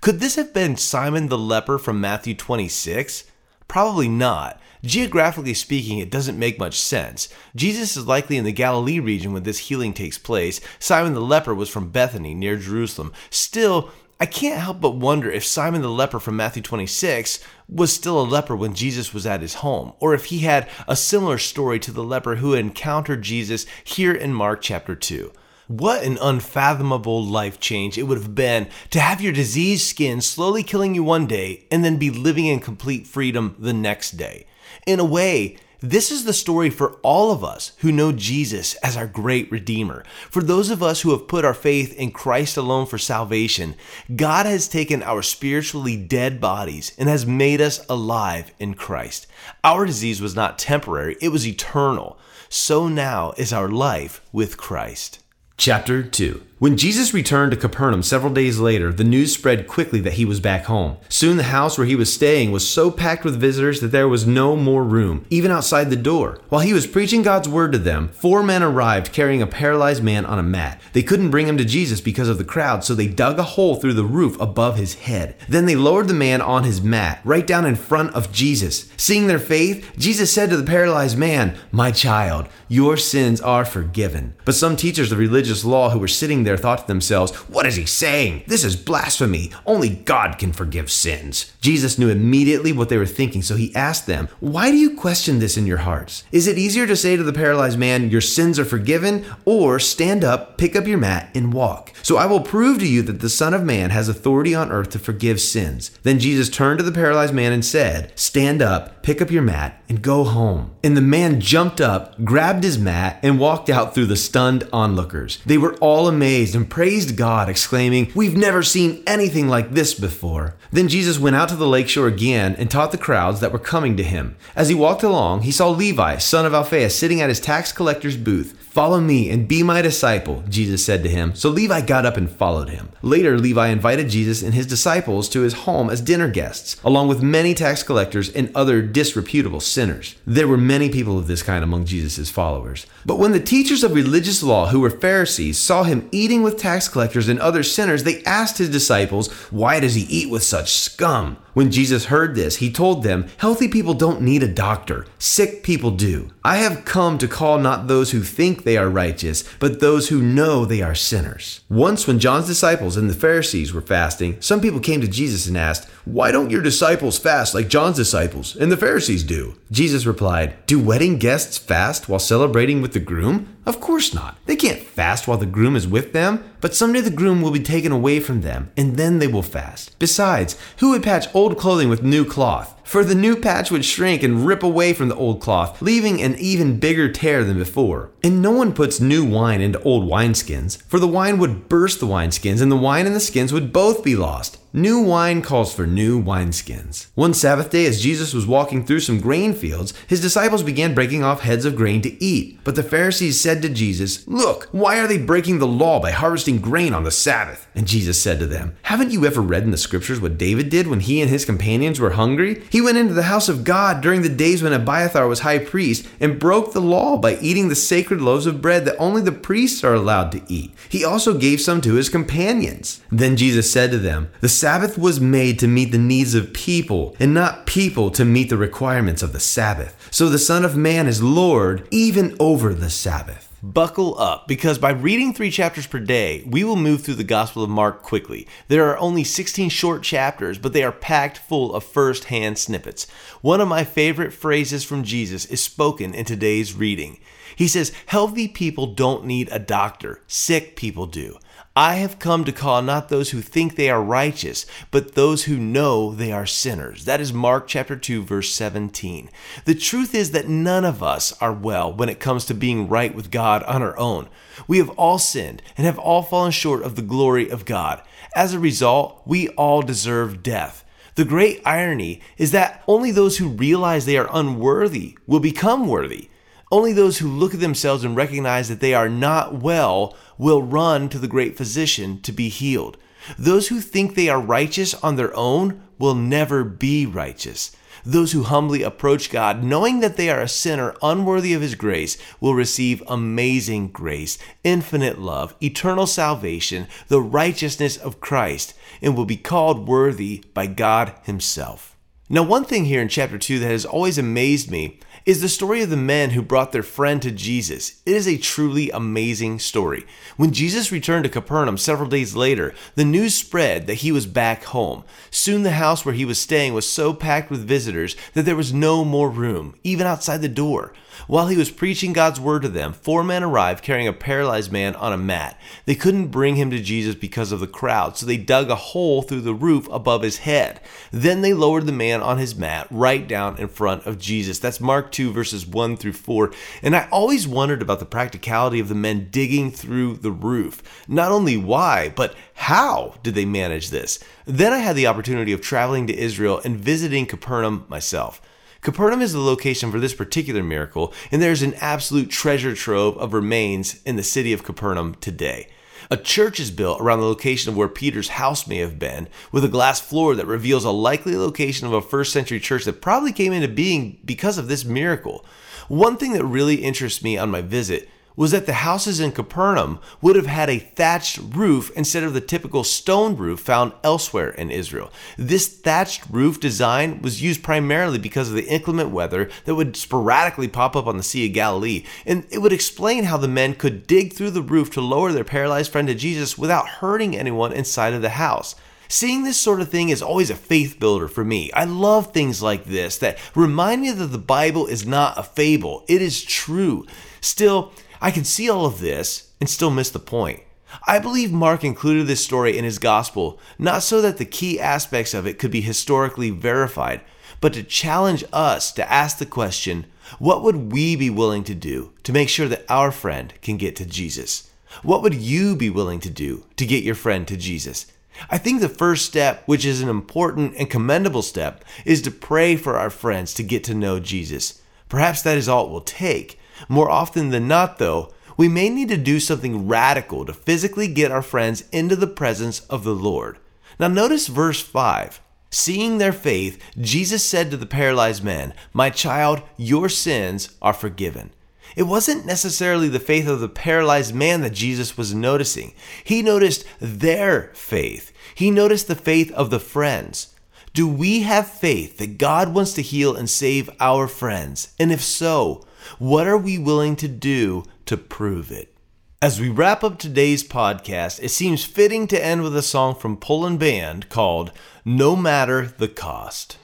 Could 0.00 0.20
this 0.20 0.36
have 0.36 0.54
been 0.54 0.76
Simon 0.76 1.28
the 1.28 1.36
leper 1.36 1.76
from 1.76 2.00
Matthew 2.00 2.34
26? 2.34 3.24
Probably 3.68 4.08
not. 4.08 4.58
Geographically 4.82 5.52
speaking, 5.52 5.98
it 5.98 6.10
doesn't 6.10 6.38
make 6.38 6.58
much 6.58 6.80
sense. 6.80 7.28
Jesus 7.54 7.98
is 7.98 8.06
likely 8.06 8.38
in 8.38 8.44
the 8.44 8.52
Galilee 8.52 8.98
region 8.98 9.34
when 9.34 9.42
this 9.42 9.58
healing 9.58 9.92
takes 9.92 10.16
place. 10.16 10.58
Simon 10.78 11.12
the 11.12 11.20
leper 11.20 11.54
was 11.54 11.68
from 11.68 11.90
Bethany, 11.90 12.32
near 12.32 12.56
Jerusalem. 12.56 13.12
Still, 13.28 13.90
I 14.18 14.24
can't 14.24 14.58
help 14.58 14.80
but 14.80 14.96
wonder 14.96 15.30
if 15.30 15.44
Simon 15.44 15.82
the 15.82 15.90
leper 15.90 16.18
from 16.18 16.34
Matthew 16.34 16.62
26 16.62 17.38
was 17.68 17.92
still 17.92 18.18
a 18.18 18.24
leper 18.24 18.56
when 18.56 18.72
Jesus 18.72 19.12
was 19.12 19.26
at 19.26 19.42
his 19.42 19.56
home, 19.56 19.92
or 20.00 20.14
if 20.14 20.26
he 20.26 20.38
had 20.38 20.66
a 20.88 20.96
similar 20.96 21.36
story 21.36 21.78
to 21.78 21.92
the 21.92 22.02
leper 22.02 22.36
who 22.36 22.54
encountered 22.54 23.20
Jesus 23.20 23.66
here 23.84 24.14
in 24.14 24.32
Mark 24.32 24.62
chapter 24.62 24.94
2. 24.94 25.30
What 25.70 26.02
an 26.02 26.18
unfathomable 26.20 27.24
life 27.24 27.60
change 27.60 27.96
it 27.96 28.02
would 28.02 28.18
have 28.18 28.34
been 28.34 28.66
to 28.90 28.98
have 28.98 29.20
your 29.20 29.32
diseased 29.32 29.86
skin 29.86 30.20
slowly 30.20 30.64
killing 30.64 30.96
you 30.96 31.04
one 31.04 31.28
day 31.28 31.68
and 31.70 31.84
then 31.84 31.96
be 31.96 32.10
living 32.10 32.46
in 32.46 32.58
complete 32.58 33.06
freedom 33.06 33.54
the 33.56 33.72
next 33.72 34.16
day. 34.16 34.46
In 34.84 34.98
a 34.98 35.04
way, 35.04 35.58
this 35.78 36.10
is 36.10 36.24
the 36.24 36.32
story 36.32 36.70
for 36.70 36.94
all 37.04 37.30
of 37.30 37.44
us 37.44 37.70
who 37.78 37.92
know 37.92 38.10
Jesus 38.10 38.74
as 38.82 38.96
our 38.96 39.06
great 39.06 39.48
Redeemer. 39.52 40.04
For 40.28 40.42
those 40.42 40.70
of 40.70 40.82
us 40.82 41.02
who 41.02 41.12
have 41.12 41.28
put 41.28 41.44
our 41.44 41.54
faith 41.54 41.94
in 41.94 42.10
Christ 42.10 42.56
alone 42.56 42.86
for 42.86 42.98
salvation, 42.98 43.76
God 44.16 44.46
has 44.46 44.66
taken 44.66 45.04
our 45.04 45.22
spiritually 45.22 45.96
dead 45.96 46.40
bodies 46.40 46.92
and 46.98 47.08
has 47.08 47.24
made 47.26 47.60
us 47.60 47.86
alive 47.88 48.52
in 48.58 48.74
Christ. 48.74 49.28
Our 49.62 49.86
disease 49.86 50.20
was 50.20 50.34
not 50.34 50.58
temporary, 50.58 51.16
it 51.20 51.28
was 51.28 51.46
eternal. 51.46 52.18
So 52.48 52.88
now 52.88 53.34
is 53.36 53.52
our 53.52 53.68
life 53.68 54.20
with 54.32 54.56
Christ. 54.56 55.20
Chapter 55.60 56.02
2 56.02 56.40
when 56.60 56.76
Jesus 56.76 57.14
returned 57.14 57.52
to 57.52 57.56
Capernaum 57.56 58.02
several 58.02 58.34
days 58.34 58.58
later, 58.58 58.92
the 58.92 59.02
news 59.02 59.32
spread 59.32 59.66
quickly 59.66 59.98
that 60.00 60.12
he 60.12 60.26
was 60.26 60.40
back 60.40 60.66
home. 60.66 60.98
Soon 61.08 61.38
the 61.38 61.44
house 61.44 61.78
where 61.78 61.86
he 61.86 61.96
was 61.96 62.12
staying 62.12 62.52
was 62.52 62.68
so 62.68 62.90
packed 62.90 63.24
with 63.24 63.40
visitors 63.40 63.80
that 63.80 63.92
there 63.92 64.06
was 64.06 64.26
no 64.26 64.54
more 64.56 64.84
room, 64.84 65.24
even 65.30 65.50
outside 65.50 65.88
the 65.88 65.96
door. 65.96 66.38
While 66.50 66.60
he 66.60 66.74
was 66.74 66.86
preaching 66.86 67.22
God's 67.22 67.48
word 67.48 67.72
to 67.72 67.78
them, 67.78 68.08
four 68.08 68.42
men 68.42 68.62
arrived 68.62 69.10
carrying 69.10 69.40
a 69.40 69.46
paralyzed 69.46 70.02
man 70.04 70.26
on 70.26 70.38
a 70.38 70.42
mat. 70.42 70.78
They 70.92 71.02
couldn't 71.02 71.30
bring 71.30 71.48
him 71.48 71.56
to 71.56 71.64
Jesus 71.64 72.02
because 72.02 72.28
of 72.28 72.36
the 72.36 72.44
crowd, 72.44 72.84
so 72.84 72.94
they 72.94 73.06
dug 73.06 73.38
a 73.38 73.42
hole 73.42 73.76
through 73.76 73.94
the 73.94 74.04
roof 74.04 74.38
above 74.38 74.76
his 74.76 74.96
head. 74.96 75.36
Then 75.48 75.64
they 75.64 75.76
lowered 75.76 76.08
the 76.08 76.14
man 76.14 76.42
on 76.42 76.64
his 76.64 76.82
mat, 76.82 77.22
right 77.24 77.46
down 77.46 77.64
in 77.64 77.74
front 77.74 78.14
of 78.14 78.32
Jesus. 78.32 78.92
Seeing 78.98 79.28
their 79.28 79.38
faith, 79.38 79.92
Jesus 79.96 80.30
said 80.30 80.50
to 80.50 80.58
the 80.58 80.70
paralyzed 80.70 81.16
man, 81.16 81.56
My 81.72 81.90
child, 81.90 82.48
your 82.68 82.98
sins 82.98 83.40
are 83.40 83.64
forgiven. 83.64 84.34
But 84.44 84.54
some 84.54 84.76
teachers 84.76 85.10
of 85.10 85.18
religious 85.18 85.64
law 85.64 85.88
who 85.88 85.98
were 85.98 86.06
sitting 86.06 86.44
there 86.44 86.49
thought 86.56 86.80
to 86.80 86.86
themselves, 86.86 87.34
What 87.48 87.66
is 87.66 87.76
he 87.76 87.86
saying? 87.86 88.44
This 88.46 88.64
is 88.64 88.76
blasphemy. 88.76 89.50
Only 89.66 89.90
God 89.90 90.38
can 90.38 90.52
forgive 90.52 90.90
sins. 90.90 91.52
Jesus 91.60 91.98
knew 91.98 92.08
immediately 92.08 92.72
what 92.72 92.88
they 92.88 92.96
were 92.96 93.06
thinking, 93.06 93.42
so 93.42 93.56
he 93.56 93.74
asked 93.74 94.06
them, 94.06 94.28
Why 94.40 94.70
do 94.70 94.76
you 94.76 94.96
question 94.96 95.38
this 95.38 95.56
in 95.56 95.66
your 95.66 95.78
hearts? 95.78 96.24
Is 96.32 96.46
it 96.46 96.58
easier 96.58 96.86
to 96.86 96.96
say 96.96 97.16
to 97.16 97.22
the 97.22 97.32
paralyzed 97.32 97.78
man, 97.78 98.10
Your 98.10 98.20
sins 98.20 98.58
are 98.58 98.64
forgiven, 98.64 99.24
or 99.44 99.78
stand 99.78 100.24
up, 100.24 100.58
pick 100.58 100.76
up 100.76 100.86
your 100.86 100.98
mat, 100.98 101.30
and 101.34 101.52
walk? 101.52 101.92
So 102.02 102.16
I 102.16 102.26
will 102.26 102.40
prove 102.40 102.78
to 102.78 102.88
you 102.88 103.02
that 103.02 103.20
the 103.20 103.28
Son 103.28 103.54
of 103.54 103.62
Man 103.62 103.90
has 103.90 104.08
authority 104.08 104.54
on 104.54 104.72
earth 104.72 104.90
to 104.90 104.98
forgive 104.98 105.40
sins. 105.40 105.90
Then 106.02 106.18
Jesus 106.18 106.48
turned 106.48 106.78
to 106.78 106.84
the 106.84 106.92
paralyzed 106.92 107.34
man 107.34 107.52
and 107.52 107.64
said, 107.64 108.12
Stand 108.18 108.62
up, 108.62 109.02
pick 109.02 109.20
up 109.20 109.30
your 109.30 109.42
mat, 109.42 109.82
and 109.88 110.02
go 110.02 110.24
home. 110.24 110.70
And 110.82 110.96
the 110.96 111.02
man 111.02 111.40
jumped 111.40 111.80
up, 111.80 112.22
grabbed 112.24 112.64
his 112.64 112.78
mat, 112.78 113.18
and 113.22 113.38
walked 113.38 113.68
out 113.68 113.94
through 113.94 114.06
the 114.06 114.16
stunned 114.16 114.66
onlookers. 114.72 115.38
They 115.44 115.58
were 115.58 115.74
all 115.76 116.08
amazed 116.08 116.39
and 116.40 116.68
praised 116.68 117.16
God, 117.16 117.48
exclaiming, 117.48 118.10
We've 118.14 118.36
never 118.36 118.62
seen 118.62 119.02
anything 119.06 119.48
like 119.48 119.72
this 119.72 119.94
before. 119.94 120.56
Then 120.72 120.88
Jesus 120.88 121.18
went 121.18 121.36
out 121.36 121.50
to 121.50 121.56
the 121.56 121.66
lakeshore 121.66 122.06
again 122.06 122.56
and 122.56 122.70
taught 122.70 122.92
the 122.92 122.98
crowds 122.98 123.40
that 123.40 123.52
were 123.52 123.58
coming 123.58 123.96
to 123.96 124.02
him. 124.02 124.36
As 124.56 124.68
he 124.68 124.74
walked 124.74 125.02
along, 125.02 125.42
he 125.42 125.52
saw 125.52 125.68
Levi, 125.68 126.16
son 126.16 126.46
of 126.46 126.54
Alphaeus, 126.54 126.96
sitting 126.96 127.20
at 127.20 127.28
his 127.28 127.40
tax 127.40 127.72
collector's 127.72 128.16
booth. 128.16 128.56
Follow 128.70 129.00
me 129.00 129.28
and 129.30 129.48
be 129.48 129.64
my 129.64 129.82
disciple, 129.82 130.44
Jesus 130.48 130.86
said 130.86 131.02
to 131.02 131.08
him. 131.08 131.34
So 131.34 131.50
Levi 131.50 131.80
got 131.80 132.06
up 132.06 132.16
and 132.16 132.30
followed 132.30 132.68
him. 132.68 132.90
Later, 133.02 133.36
Levi 133.36 133.66
invited 133.66 134.08
Jesus 134.08 134.42
and 134.42 134.54
his 134.54 134.64
disciples 134.64 135.28
to 135.30 135.40
his 135.40 135.64
home 135.64 135.90
as 135.90 136.00
dinner 136.00 136.28
guests, 136.28 136.80
along 136.84 137.08
with 137.08 137.20
many 137.20 137.52
tax 137.52 137.82
collectors 137.82 138.30
and 138.30 138.48
other 138.54 138.80
disreputable 138.80 139.58
sinners. 139.58 140.14
There 140.24 140.46
were 140.46 140.56
many 140.56 140.88
people 140.88 141.18
of 141.18 141.26
this 141.26 141.42
kind 141.42 141.64
among 141.64 141.86
Jesus' 141.86 142.30
followers. 142.30 142.86
But 143.04 143.18
when 143.18 143.32
the 143.32 143.40
teachers 143.40 143.82
of 143.82 143.92
religious 143.92 144.40
law, 144.40 144.68
who 144.68 144.78
were 144.78 144.90
Pharisees, 144.90 145.58
saw 145.58 145.82
him 145.82 146.08
eating 146.12 146.44
with 146.44 146.56
tax 146.56 146.88
collectors 146.88 147.28
and 147.28 147.40
other 147.40 147.64
sinners, 147.64 148.04
they 148.04 148.22
asked 148.22 148.58
his 148.58 148.70
disciples, 148.70 149.32
Why 149.50 149.80
does 149.80 149.96
he 149.96 150.02
eat 150.02 150.30
with 150.30 150.44
such 150.44 150.70
scum? 150.70 151.38
When 151.52 151.70
Jesus 151.70 152.06
heard 152.06 152.34
this, 152.34 152.56
he 152.56 152.70
told 152.70 153.02
them, 153.02 153.26
Healthy 153.38 153.68
people 153.68 153.94
don't 153.94 154.22
need 154.22 154.42
a 154.42 154.48
doctor, 154.48 155.06
sick 155.18 155.62
people 155.62 155.90
do. 155.90 156.30
I 156.44 156.58
have 156.58 156.84
come 156.84 157.18
to 157.18 157.28
call 157.28 157.58
not 157.58 157.88
those 157.88 158.12
who 158.12 158.22
think 158.22 158.62
they 158.62 158.76
are 158.76 158.88
righteous, 158.88 159.44
but 159.58 159.80
those 159.80 160.08
who 160.08 160.22
know 160.22 160.64
they 160.64 160.80
are 160.80 160.94
sinners. 160.94 161.60
Once, 161.68 162.06
when 162.06 162.18
John's 162.18 162.46
disciples 162.46 162.96
and 162.96 163.10
the 163.10 163.14
Pharisees 163.14 163.72
were 163.72 163.80
fasting, 163.80 164.40
some 164.40 164.60
people 164.60 164.80
came 164.80 165.00
to 165.00 165.08
Jesus 165.08 165.46
and 165.46 165.56
asked, 165.56 165.88
Why 166.04 166.30
don't 166.30 166.50
your 166.50 166.62
disciples 166.62 167.18
fast 167.18 167.54
like 167.54 167.68
John's 167.68 167.96
disciples 167.96 168.54
and 168.54 168.70
the 168.70 168.76
Pharisees 168.76 169.24
do? 169.24 169.56
Jesus 169.70 170.06
replied, 170.06 170.54
Do 170.66 170.78
wedding 170.78 171.18
guests 171.18 171.58
fast 171.58 172.08
while 172.08 172.18
celebrating 172.18 172.80
with 172.80 172.92
the 172.92 173.00
groom? 173.00 173.56
Of 173.66 173.80
course 173.80 174.14
not. 174.14 174.38
They 174.46 174.56
can't 174.56 174.80
fast 174.80 175.28
while 175.28 175.38
the 175.38 175.46
groom 175.46 175.76
is 175.76 175.86
with 175.86 176.12
them, 176.12 176.42
but 176.60 176.74
someday 176.74 177.00
the 177.00 177.10
groom 177.10 177.42
will 177.42 177.50
be 177.50 177.60
taken 177.60 177.92
away 177.92 178.18
from 178.18 178.40
them, 178.40 178.70
and 178.76 178.96
then 178.96 179.18
they 179.18 179.26
will 179.26 179.42
fast. 179.42 179.98
Besides, 179.98 180.56
who 180.78 180.90
would 180.90 181.02
patch 181.02 181.26
old 181.34 181.58
clothing 181.58 181.88
with 181.88 182.02
new 182.02 182.24
cloth? 182.24 182.79
For 182.90 183.04
the 183.04 183.14
new 183.14 183.36
patch 183.36 183.70
would 183.70 183.84
shrink 183.84 184.24
and 184.24 184.44
rip 184.44 184.64
away 184.64 184.94
from 184.94 185.06
the 185.06 185.14
old 185.14 185.40
cloth, 185.40 185.80
leaving 185.80 186.20
an 186.20 186.34
even 186.40 186.80
bigger 186.80 187.08
tear 187.08 187.44
than 187.44 187.56
before. 187.56 188.10
And 188.20 188.42
no 188.42 188.50
one 188.50 188.72
puts 188.72 189.00
new 189.00 189.24
wine 189.24 189.60
into 189.60 189.80
old 189.82 190.10
wineskins, 190.10 190.82
for 190.88 190.98
the 190.98 191.06
wine 191.06 191.38
would 191.38 191.68
burst 191.68 192.00
the 192.00 192.08
wineskins, 192.08 192.60
and 192.60 192.70
the 192.70 192.76
wine 192.76 193.06
and 193.06 193.14
the 193.14 193.20
skins 193.20 193.52
would 193.52 193.72
both 193.72 194.02
be 194.02 194.16
lost. 194.16 194.58
New 194.72 195.00
wine 195.00 195.42
calls 195.42 195.74
for 195.74 195.84
new 195.84 196.22
wineskins. 196.22 197.08
One 197.16 197.34
Sabbath 197.34 197.70
day, 197.70 197.86
as 197.86 198.00
Jesus 198.00 198.32
was 198.32 198.46
walking 198.46 198.86
through 198.86 199.00
some 199.00 199.20
grain 199.20 199.52
fields, 199.52 199.92
his 200.06 200.20
disciples 200.20 200.62
began 200.62 200.94
breaking 200.94 201.24
off 201.24 201.40
heads 201.40 201.64
of 201.64 201.74
grain 201.74 202.02
to 202.02 202.22
eat. 202.22 202.60
But 202.62 202.76
the 202.76 202.84
Pharisees 202.84 203.40
said 203.40 203.62
to 203.62 203.68
Jesus, 203.68 204.28
Look, 204.28 204.68
why 204.70 205.00
are 205.00 205.08
they 205.08 205.18
breaking 205.18 205.58
the 205.58 205.66
law 205.66 205.98
by 205.98 206.12
harvesting 206.12 206.60
grain 206.60 206.94
on 206.94 207.02
the 207.02 207.10
Sabbath? 207.10 207.66
And 207.74 207.88
Jesus 207.88 208.22
said 208.22 208.38
to 208.38 208.46
them, 208.46 208.76
Haven't 208.82 209.10
you 209.10 209.26
ever 209.26 209.40
read 209.40 209.64
in 209.64 209.72
the 209.72 209.76
scriptures 209.76 210.20
what 210.20 210.38
David 210.38 210.70
did 210.70 210.86
when 210.86 211.00
he 211.00 211.20
and 211.20 211.28
his 211.28 211.44
companions 211.44 211.98
were 211.98 212.10
hungry? 212.10 212.62
He 212.70 212.79
went 212.80 212.98
into 212.98 213.14
the 213.14 213.24
house 213.24 213.48
of 213.48 213.64
God 213.64 214.00
during 214.00 214.22
the 214.22 214.28
days 214.28 214.62
when 214.62 214.72
Abiathar 214.72 215.26
was 215.26 215.40
high 215.40 215.58
priest 215.58 216.06
and 216.20 216.38
broke 216.38 216.72
the 216.72 216.80
law 216.80 217.16
by 217.16 217.36
eating 217.36 217.68
the 217.68 217.74
sacred 217.74 218.20
loaves 218.20 218.46
of 218.46 218.62
bread 218.62 218.84
that 218.84 218.96
only 218.98 219.22
the 219.22 219.32
priests 219.32 219.82
are 219.84 219.94
allowed 219.94 220.32
to 220.32 220.42
eat. 220.48 220.72
He 220.88 221.04
also 221.04 221.36
gave 221.36 221.60
some 221.60 221.80
to 221.82 221.94
his 221.94 222.08
companions. 222.08 223.00
Then 223.10 223.36
Jesus 223.36 223.72
said 223.72 223.90
to 223.90 223.98
them, 223.98 224.30
The 224.40 224.48
Sabbath 224.48 224.96
was 224.96 225.20
made 225.20 225.58
to 225.58 225.68
meet 225.68 225.92
the 225.92 225.98
needs 225.98 226.34
of 226.34 226.52
people, 226.52 227.16
and 227.18 227.34
not 227.34 227.66
people 227.66 228.10
to 228.12 228.24
meet 228.24 228.48
the 228.48 228.56
requirements 228.56 229.22
of 229.22 229.32
the 229.32 229.40
Sabbath. 229.40 229.96
So 230.10 230.28
the 230.28 230.38
Son 230.38 230.64
of 230.64 230.76
Man 230.76 231.06
is 231.06 231.22
Lord 231.22 231.86
even 231.90 232.36
over 232.38 232.72
the 232.74 232.90
Sabbath. 232.90 233.49
Buckle 233.62 234.18
up, 234.18 234.48
because 234.48 234.78
by 234.78 234.90
reading 234.90 235.34
three 235.34 235.50
chapters 235.50 235.86
per 235.86 235.98
day, 235.98 236.42
we 236.46 236.64
will 236.64 236.76
move 236.76 237.02
through 237.02 237.16
the 237.16 237.24
Gospel 237.24 237.62
of 237.62 237.68
Mark 237.68 238.00
quickly. 238.00 238.46
There 238.68 238.88
are 238.88 238.96
only 238.96 239.22
16 239.22 239.68
short 239.68 240.02
chapters, 240.02 240.58
but 240.58 240.72
they 240.72 240.82
are 240.82 240.90
packed 240.90 241.36
full 241.36 241.74
of 241.74 241.84
first 241.84 242.24
hand 242.24 242.56
snippets. 242.56 243.06
One 243.42 243.60
of 243.60 243.68
my 243.68 243.84
favorite 243.84 244.32
phrases 244.32 244.82
from 244.82 245.04
Jesus 245.04 245.44
is 245.44 245.62
spoken 245.62 246.14
in 246.14 246.24
today's 246.24 246.72
reading. 246.72 247.20
He 247.54 247.68
says, 247.68 247.92
Healthy 248.06 248.48
people 248.48 248.94
don't 248.94 249.26
need 249.26 249.50
a 249.52 249.58
doctor, 249.58 250.22
sick 250.26 250.74
people 250.74 251.04
do. 251.04 251.36
I 251.76 251.94
have 251.96 252.18
come 252.18 252.44
to 252.44 252.52
call 252.52 252.82
not 252.82 253.10
those 253.10 253.30
who 253.30 253.40
think 253.40 253.76
they 253.76 253.88
are 253.88 254.02
righteous, 254.02 254.66
but 254.90 255.14
those 255.14 255.44
who 255.44 255.56
know 255.56 256.12
they 256.12 256.32
are 256.32 256.44
sinners. 256.44 257.04
That 257.04 257.20
is 257.20 257.32
Mark 257.32 257.68
chapter 257.68 257.94
2 257.94 258.24
verse 258.24 258.52
17. 258.52 259.30
The 259.66 259.76
truth 259.76 260.12
is 260.12 260.32
that 260.32 260.48
none 260.48 260.84
of 260.84 261.00
us 261.00 261.32
are 261.40 261.52
well 261.52 261.92
when 261.92 262.08
it 262.08 262.18
comes 262.18 262.44
to 262.46 262.54
being 262.54 262.88
right 262.88 263.14
with 263.14 263.30
God 263.30 263.62
on 263.62 263.82
our 263.82 263.96
own. 263.96 264.28
We 264.66 264.78
have 264.78 264.90
all 264.90 265.18
sinned 265.18 265.62
and 265.76 265.86
have 265.86 265.98
all 265.98 266.22
fallen 266.22 266.50
short 266.50 266.82
of 266.82 266.96
the 266.96 267.02
glory 267.02 267.48
of 267.48 267.64
God. 267.64 268.02
As 268.34 268.52
a 268.52 268.58
result, 268.58 269.22
we 269.24 269.48
all 269.50 269.80
deserve 269.80 270.42
death. 270.42 270.84
The 271.14 271.24
great 271.24 271.62
irony 271.64 272.20
is 272.36 272.50
that 272.50 272.82
only 272.88 273.12
those 273.12 273.38
who 273.38 273.48
realize 273.48 274.06
they 274.06 274.16
are 274.16 274.28
unworthy 274.32 275.16
will 275.24 275.38
become 275.38 275.86
worthy. 275.86 276.29
Only 276.72 276.92
those 276.92 277.18
who 277.18 277.28
look 277.28 277.52
at 277.52 277.60
themselves 277.60 278.04
and 278.04 278.14
recognize 278.14 278.68
that 278.68 278.80
they 278.80 278.94
are 278.94 279.08
not 279.08 279.56
well 279.56 280.16
will 280.38 280.62
run 280.62 281.08
to 281.08 281.18
the 281.18 281.28
great 281.28 281.56
physician 281.56 282.20
to 282.22 282.32
be 282.32 282.48
healed. 282.48 282.96
Those 283.38 283.68
who 283.68 283.80
think 283.80 284.14
they 284.14 284.28
are 284.28 284.40
righteous 284.40 284.94
on 284.94 285.16
their 285.16 285.34
own 285.36 285.82
will 285.98 286.14
never 286.14 286.62
be 286.64 287.06
righteous. 287.06 287.76
Those 288.04 288.32
who 288.32 288.44
humbly 288.44 288.82
approach 288.82 289.30
God, 289.30 289.62
knowing 289.62 290.00
that 290.00 290.16
they 290.16 290.30
are 290.30 290.40
a 290.40 290.48
sinner 290.48 290.94
unworthy 291.02 291.52
of 291.52 291.60
His 291.60 291.74
grace, 291.74 292.16
will 292.40 292.54
receive 292.54 293.02
amazing 293.06 293.88
grace, 293.88 294.38
infinite 294.64 295.18
love, 295.18 295.54
eternal 295.62 296.06
salvation, 296.06 296.86
the 297.08 297.20
righteousness 297.20 297.98
of 297.98 298.20
Christ, 298.20 298.74
and 299.02 299.16
will 299.16 299.26
be 299.26 299.36
called 299.36 299.86
worthy 299.86 300.44
by 300.54 300.66
God 300.66 301.12
Himself. 301.24 301.96
Now, 302.32 302.44
one 302.44 302.64
thing 302.64 302.84
here 302.84 303.02
in 303.02 303.08
chapter 303.08 303.38
2 303.38 303.58
that 303.58 303.70
has 303.70 303.84
always 303.84 304.16
amazed 304.16 304.70
me 304.70 305.00
is 305.26 305.40
the 305.40 305.48
story 305.48 305.82
of 305.82 305.90
the 305.90 305.96
men 305.96 306.30
who 306.30 306.42
brought 306.42 306.72
their 306.72 306.82
friend 306.82 307.20
to 307.22 307.30
Jesus. 307.30 308.00
It 308.06 308.14
is 308.14 308.26
a 308.26 308.36
truly 308.36 308.90
amazing 308.90 309.58
story. 309.58 310.06
When 310.36 310.52
Jesus 310.52 310.90
returned 310.90 311.24
to 311.24 311.30
Capernaum 311.30 311.78
several 311.78 312.08
days 312.08 312.34
later, 312.34 312.74
the 312.94 313.04
news 313.04 313.34
spread 313.34 313.86
that 313.86 313.94
he 313.94 314.12
was 314.12 314.26
back 314.26 314.64
home. 314.64 315.04
Soon 315.30 315.62
the 315.62 315.72
house 315.72 316.04
where 316.04 316.14
he 316.14 316.24
was 316.24 316.38
staying 316.38 316.74
was 316.74 316.88
so 316.88 317.12
packed 317.12 317.50
with 317.50 317.66
visitors 317.66 318.16
that 318.34 318.42
there 318.42 318.56
was 318.56 318.72
no 318.72 319.04
more 319.04 319.30
room, 319.30 319.74
even 319.84 320.06
outside 320.06 320.42
the 320.42 320.48
door. 320.48 320.92
While 321.26 321.48
he 321.48 321.56
was 321.56 321.70
preaching 321.70 322.12
God's 322.12 322.40
word 322.40 322.62
to 322.62 322.68
them, 322.68 322.92
four 322.92 323.22
men 323.22 323.42
arrived 323.42 323.84
carrying 323.84 324.08
a 324.08 324.12
paralyzed 324.12 324.72
man 324.72 324.94
on 324.96 325.12
a 325.12 325.16
mat. 325.16 325.60
They 325.84 325.94
couldn't 325.94 326.28
bring 326.28 326.56
him 326.56 326.70
to 326.70 326.80
Jesus 326.80 327.14
because 327.14 327.52
of 327.52 327.60
the 327.60 327.66
crowd, 327.66 328.16
so 328.16 328.26
they 328.26 328.36
dug 328.36 328.70
a 328.70 328.76
hole 328.76 329.22
through 329.22 329.42
the 329.42 329.54
roof 329.54 329.88
above 329.90 330.22
his 330.22 330.38
head. 330.38 330.80
Then 331.10 331.40
they 331.42 331.54
lowered 331.54 331.86
the 331.86 331.92
man 331.92 332.22
on 332.22 332.38
his 332.38 332.54
mat 332.54 332.86
right 332.90 333.26
down 333.26 333.58
in 333.58 333.68
front 333.68 334.06
of 334.06 334.18
Jesus. 334.18 334.58
That's 334.58 334.80
Mark 334.80 335.12
2, 335.12 335.32
verses 335.32 335.66
1 335.66 335.96
through 335.96 336.14
4. 336.14 336.52
And 336.82 336.96
I 336.96 337.08
always 337.10 337.46
wondered 337.46 337.82
about 337.82 337.98
the 337.98 338.06
practicality 338.06 338.80
of 338.80 338.88
the 338.88 338.94
men 338.94 339.28
digging 339.30 339.70
through 339.70 340.16
the 340.16 340.32
roof. 340.32 340.82
Not 341.08 341.32
only 341.32 341.56
why, 341.56 342.12
but 342.14 342.34
how 342.54 343.14
did 343.22 343.34
they 343.34 343.44
manage 343.44 343.90
this? 343.90 344.18
Then 344.44 344.72
I 344.72 344.78
had 344.78 344.96
the 344.96 345.06
opportunity 345.06 345.52
of 345.52 345.60
traveling 345.60 346.06
to 346.06 346.16
Israel 346.16 346.60
and 346.64 346.76
visiting 346.76 347.26
Capernaum 347.26 347.86
myself. 347.88 348.40
Capernaum 348.82 349.20
is 349.20 349.34
the 349.34 349.40
location 349.40 349.92
for 349.92 350.00
this 350.00 350.14
particular 350.14 350.62
miracle, 350.62 351.12
and 351.30 351.42
there's 351.42 351.60
an 351.60 351.74
absolute 351.74 352.30
treasure 352.30 352.74
trove 352.74 353.16
of 353.18 353.34
remains 353.34 354.02
in 354.04 354.16
the 354.16 354.22
city 354.22 354.54
of 354.54 354.64
Capernaum 354.64 355.14
today. 355.16 355.68
A 356.10 356.16
church 356.16 356.58
is 356.58 356.70
built 356.70 356.98
around 356.98 357.20
the 357.20 357.26
location 357.26 357.70
of 357.70 357.76
where 357.76 357.88
Peter's 357.88 358.30
house 358.30 358.66
may 358.66 358.78
have 358.78 358.98
been, 358.98 359.28
with 359.52 359.66
a 359.66 359.68
glass 359.68 360.00
floor 360.00 360.34
that 360.34 360.46
reveals 360.46 360.86
a 360.86 360.90
likely 360.90 361.36
location 361.36 361.86
of 361.86 361.92
a 361.92 362.00
first 362.00 362.32
century 362.32 362.58
church 362.58 362.86
that 362.86 363.02
probably 363.02 363.32
came 363.32 363.52
into 363.52 363.68
being 363.68 364.18
because 364.24 364.56
of 364.56 364.68
this 364.68 364.86
miracle. 364.86 365.44
One 365.88 366.16
thing 366.16 366.32
that 366.32 366.44
really 366.44 366.76
interests 366.76 367.22
me 367.22 367.36
on 367.36 367.50
my 367.50 367.60
visit 367.60 368.08
was 368.40 368.52
that 368.52 368.64
the 368.64 368.72
houses 368.72 369.20
in 369.20 369.30
Capernaum 369.30 370.00
would 370.22 370.34
have 370.34 370.46
had 370.46 370.70
a 370.70 370.78
thatched 370.78 371.38
roof 371.52 371.90
instead 371.94 372.22
of 372.22 372.32
the 372.32 372.40
typical 372.40 372.82
stone 372.82 373.36
roof 373.36 373.60
found 373.60 373.92
elsewhere 374.02 374.48
in 374.52 374.70
Israel. 374.70 375.12
This 375.36 375.68
thatched 375.68 376.22
roof 376.30 376.58
design 376.58 377.20
was 377.20 377.42
used 377.42 377.62
primarily 377.62 378.18
because 378.18 378.48
of 378.48 378.54
the 378.54 378.66
inclement 378.66 379.10
weather 379.10 379.50
that 379.66 379.74
would 379.74 379.94
sporadically 379.94 380.68
pop 380.68 380.96
up 380.96 381.06
on 381.06 381.18
the 381.18 381.22
Sea 381.22 381.48
of 381.48 381.52
Galilee, 381.52 382.02
and 382.24 382.46
it 382.50 382.62
would 382.62 382.72
explain 382.72 383.24
how 383.24 383.36
the 383.36 383.46
men 383.46 383.74
could 383.74 384.06
dig 384.06 384.32
through 384.32 384.52
the 384.52 384.62
roof 384.62 384.90
to 384.92 385.02
lower 385.02 385.32
their 385.32 385.44
paralyzed 385.44 385.92
friend 385.92 386.08
to 386.08 386.14
Jesus 386.14 386.56
without 386.56 386.88
hurting 386.88 387.36
anyone 387.36 387.74
inside 387.74 388.14
of 388.14 388.22
the 388.22 388.30
house. 388.30 388.74
Seeing 389.06 389.44
this 389.44 389.58
sort 389.58 389.82
of 389.82 389.90
thing 389.90 390.08
is 390.08 390.22
always 390.22 390.48
a 390.48 390.56
faith 390.56 390.98
builder 390.98 391.28
for 391.28 391.44
me. 391.44 391.70
I 391.72 391.84
love 391.84 392.32
things 392.32 392.62
like 392.62 392.86
this 392.86 393.18
that 393.18 393.38
remind 393.54 394.00
me 394.00 394.12
that 394.12 394.28
the 394.28 394.38
Bible 394.38 394.86
is 394.86 395.04
not 395.04 395.36
a 395.36 395.42
fable, 395.42 396.06
it 396.08 396.22
is 396.22 396.42
true. 396.42 397.04
Still, 397.42 397.92
I 398.20 398.30
can 398.30 398.44
see 398.44 398.68
all 398.68 398.86
of 398.86 399.00
this 399.00 399.50
and 399.60 399.68
still 399.68 399.90
miss 399.90 400.10
the 400.10 400.18
point. 400.18 400.60
I 401.06 401.18
believe 401.18 401.52
Mark 401.52 401.84
included 401.84 402.26
this 402.26 402.44
story 402.44 402.76
in 402.76 402.84
his 402.84 402.98
gospel 402.98 403.58
not 403.78 404.02
so 404.02 404.20
that 404.20 404.38
the 404.38 404.44
key 404.44 404.80
aspects 404.80 405.34
of 405.34 405.46
it 405.46 405.58
could 405.58 405.70
be 405.70 405.80
historically 405.80 406.50
verified, 406.50 407.20
but 407.60 407.72
to 407.74 407.82
challenge 407.82 408.44
us 408.52 408.92
to 408.92 409.10
ask 409.10 409.38
the 409.38 409.46
question 409.46 410.06
what 410.38 410.62
would 410.62 410.92
we 410.92 411.16
be 411.16 411.30
willing 411.30 411.64
to 411.64 411.74
do 411.74 412.12
to 412.22 412.32
make 412.32 412.48
sure 412.48 412.68
that 412.68 412.84
our 412.88 413.10
friend 413.10 413.54
can 413.62 413.76
get 413.76 413.96
to 413.96 414.06
Jesus? 414.06 414.70
What 415.02 415.22
would 415.22 415.34
you 415.34 415.76
be 415.76 415.90
willing 415.90 416.20
to 416.20 416.30
do 416.30 416.64
to 416.76 416.86
get 416.86 417.04
your 417.04 417.14
friend 417.14 417.46
to 417.48 417.56
Jesus? 417.56 418.06
I 418.48 418.58
think 418.58 418.80
the 418.80 418.88
first 418.88 419.26
step, 419.26 419.62
which 419.66 419.84
is 419.84 420.00
an 420.00 420.08
important 420.08 420.74
and 420.76 420.88
commendable 420.88 421.42
step, 421.42 421.84
is 422.04 422.22
to 422.22 422.30
pray 422.30 422.76
for 422.76 422.96
our 422.96 423.10
friends 423.10 423.54
to 423.54 423.62
get 423.62 423.84
to 423.84 423.94
know 423.94 424.20
Jesus. 424.20 424.80
Perhaps 425.08 425.42
that 425.42 425.58
is 425.58 425.68
all 425.68 425.86
it 425.86 425.90
will 425.90 426.00
take, 426.00 426.59
more 426.88 427.10
often 427.10 427.50
than 427.50 427.68
not, 427.68 427.98
though, 427.98 428.32
we 428.56 428.68
may 428.68 428.88
need 428.88 429.08
to 429.08 429.16
do 429.16 429.40
something 429.40 429.88
radical 429.88 430.44
to 430.44 430.52
physically 430.52 431.08
get 431.08 431.30
our 431.30 431.42
friends 431.42 431.84
into 431.92 432.16
the 432.16 432.26
presence 432.26 432.80
of 432.90 433.04
the 433.04 433.14
Lord. 433.14 433.58
Now, 433.98 434.08
notice 434.08 434.48
verse 434.48 434.80
5. 434.80 435.40
Seeing 435.70 436.18
their 436.18 436.32
faith, 436.32 436.82
Jesus 436.98 437.44
said 437.44 437.70
to 437.70 437.76
the 437.76 437.86
paralyzed 437.86 438.42
man, 438.42 438.74
My 438.92 439.08
child, 439.08 439.62
your 439.76 440.08
sins 440.08 440.76
are 440.82 440.92
forgiven. 440.92 441.52
It 441.96 442.04
wasn't 442.04 442.46
necessarily 442.46 443.08
the 443.08 443.20
faith 443.20 443.46
of 443.46 443.60
the 443.60 443.68
paralyzed 443.68 444.34
man 444.34 444.60
that 444.62 444.74
Jesus 444.74 445.16
was 445.16 445.34
noticing. 445.34 445.92
He 446.22 446.42
noticed 446.42 446.84
their 447.00 447.70
faith. 447.74 448.32
He 448.54 448.70
noticed 448.70 449.08
the 449.08 449.14
faith 449.14 449.50
of 449.52 449.70
the 449.70 449.80
friends. 449.80 450.54
Do 450.92 451.06
we 451.08 451.42
have 451.42 451.68
faith 451.68 452.18
that 452.18 452.38
God 452.38 452.74
wants 452.74 452.92
to 452.94 453.02
heal 453.02 453.36
and 453.36 453.48
save 453.48 453.88
our 454.00 454.26
friends? 454.26 454.94
And 454.98 455.12
if 455.12 455.20
so, 455.20 455.84
what 456.18 456.46
are 456.46 456.58
we 456.58 456.78
willing 456.78 457.16
to 457.16 457.28
do 457.28 457.84
to 458.06 458.16
prove 458.16 458.70
it? 458.70 458.94
As 459.42 459.58
we 459.58 459.70
wrap 459.70 460.04
up 460.04 460.18
today's 460.18 460.62
podcast, 460.62 461.42
it 461.42 461.48
seems 461.48 461.84
fitting 461.84 462.26
to 462.26 462.44
end 462.44 462.62
with 462.62 462.76
a 462.76 462.82
song 462.82 463.14
from 463.14 463.38
Poland 463.38 463.78
Band 463.78 464.28
called 464.28 464.70
No 465.04 465.34
Matter 465.34 465.86
the 465.86 466.08
Cost. 466.08 466.76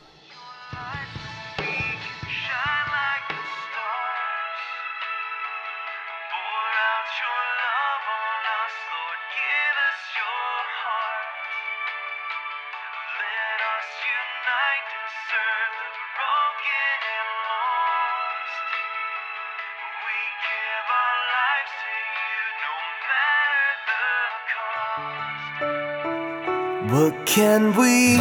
What 27.07 27.25
can 27.25 27.67
we 27.77 28.17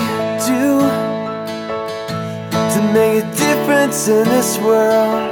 do 0.45 0.79
to 2.73 2.79
make 2.93 3.23
a 3.23 3.27
difference 3.35 4.07
in 4.07 4.25
this 4.25 4.59
world? 4.59 5.31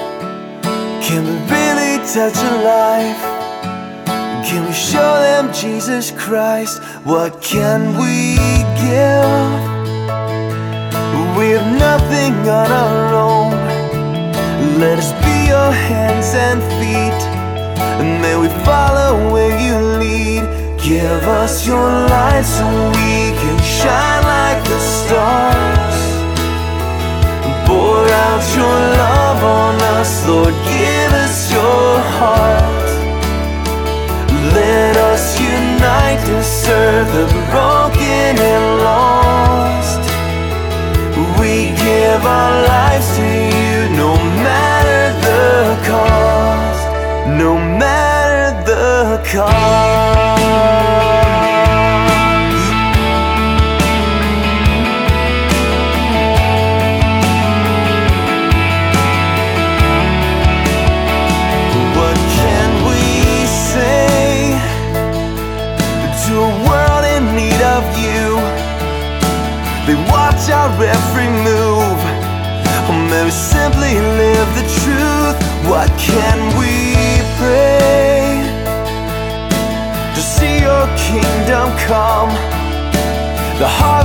Can 1.03 1.23
we 1.23 1.37
really 1.53 1.99
touch 1.99 2.35
a 2.35 2.55
life? 2.65 3.21
Can 4.43 4.65
we 4.65 4.73
show 4.73 5.19
them 5.21 5.53
Jesus 5.53 6.09
Christ? 6.09 6.81
What 7.03 7.43
can 7.43 7.95
we 8.01 8.37
give? 8.81 9.53
We 11.37 11.51
have 11.51 11.69
nothing 11.77 12.33
on 12.49 12.71
our 12.71 13.13
own. 13.13 13.51
Let 14.79 14.97
us 14.97 15.11
be 15.23 15.49
your 15.53 15.71
hands 15.71 16.33
and 16.33 16.59
feet, 16.79 17.21
and 18.01 18.19
may 18.19 18.35
we 18.35 18.47
follow 18.65 19.31
where 19.31 19.55
you 19.61 19.75
lead. 19.99 20.23
Give 20.81 21.23
us 21.41 21.65
your 21.65 21.87
light 21.87 22.43
so 22.43 22.65
we 22.97 23.31
shine 23.63 24.23
like 24.23 24.63
the 24.65 24.79
stars. 24.79 25.97
Pour 27.65 28.05
out 28.27 28.43
your 28.55 28.79
love 29.03 29.43
on 29.43 29.75
us, 29.97 30.27
Lord. 30.27 30.53
Give 30.67 31.13
us 31.25 31.51
your 31.51 31.99
heart. 32.19 32.89
Let 34.53 34.97
us 34.97 35.39
unite 35.39 36.21
to 36.27 36.43
serve 36.43 37.07
the 37.17 37.27
broken 37.51 38.31
and 38.51 38.65
lost. 38.87 40.01
We 41.39 41.71
give 41.87 42.21
our 42.25 42.55
lives 42.67 43.07
to 43.17 43.27
you 43.57 43.77
no 44.03 44.11
matter 44.47 45.03
the 45.27 45.53
cost. 45.89 46.83
No 47.41 47.57
matter 47.57 48.45
the 48.65 49.23
cost. 49.31 51.32
Can 76.11 76.39
we 76.59 76.73
pray 77.39 78.43
To 80.15 80.21
see 80.21 80.59
your 80.59 80.85
kingdom 81.07 81.67
come? 81.87 82.31
The 83.59 83.67
harvest 83.67 84.02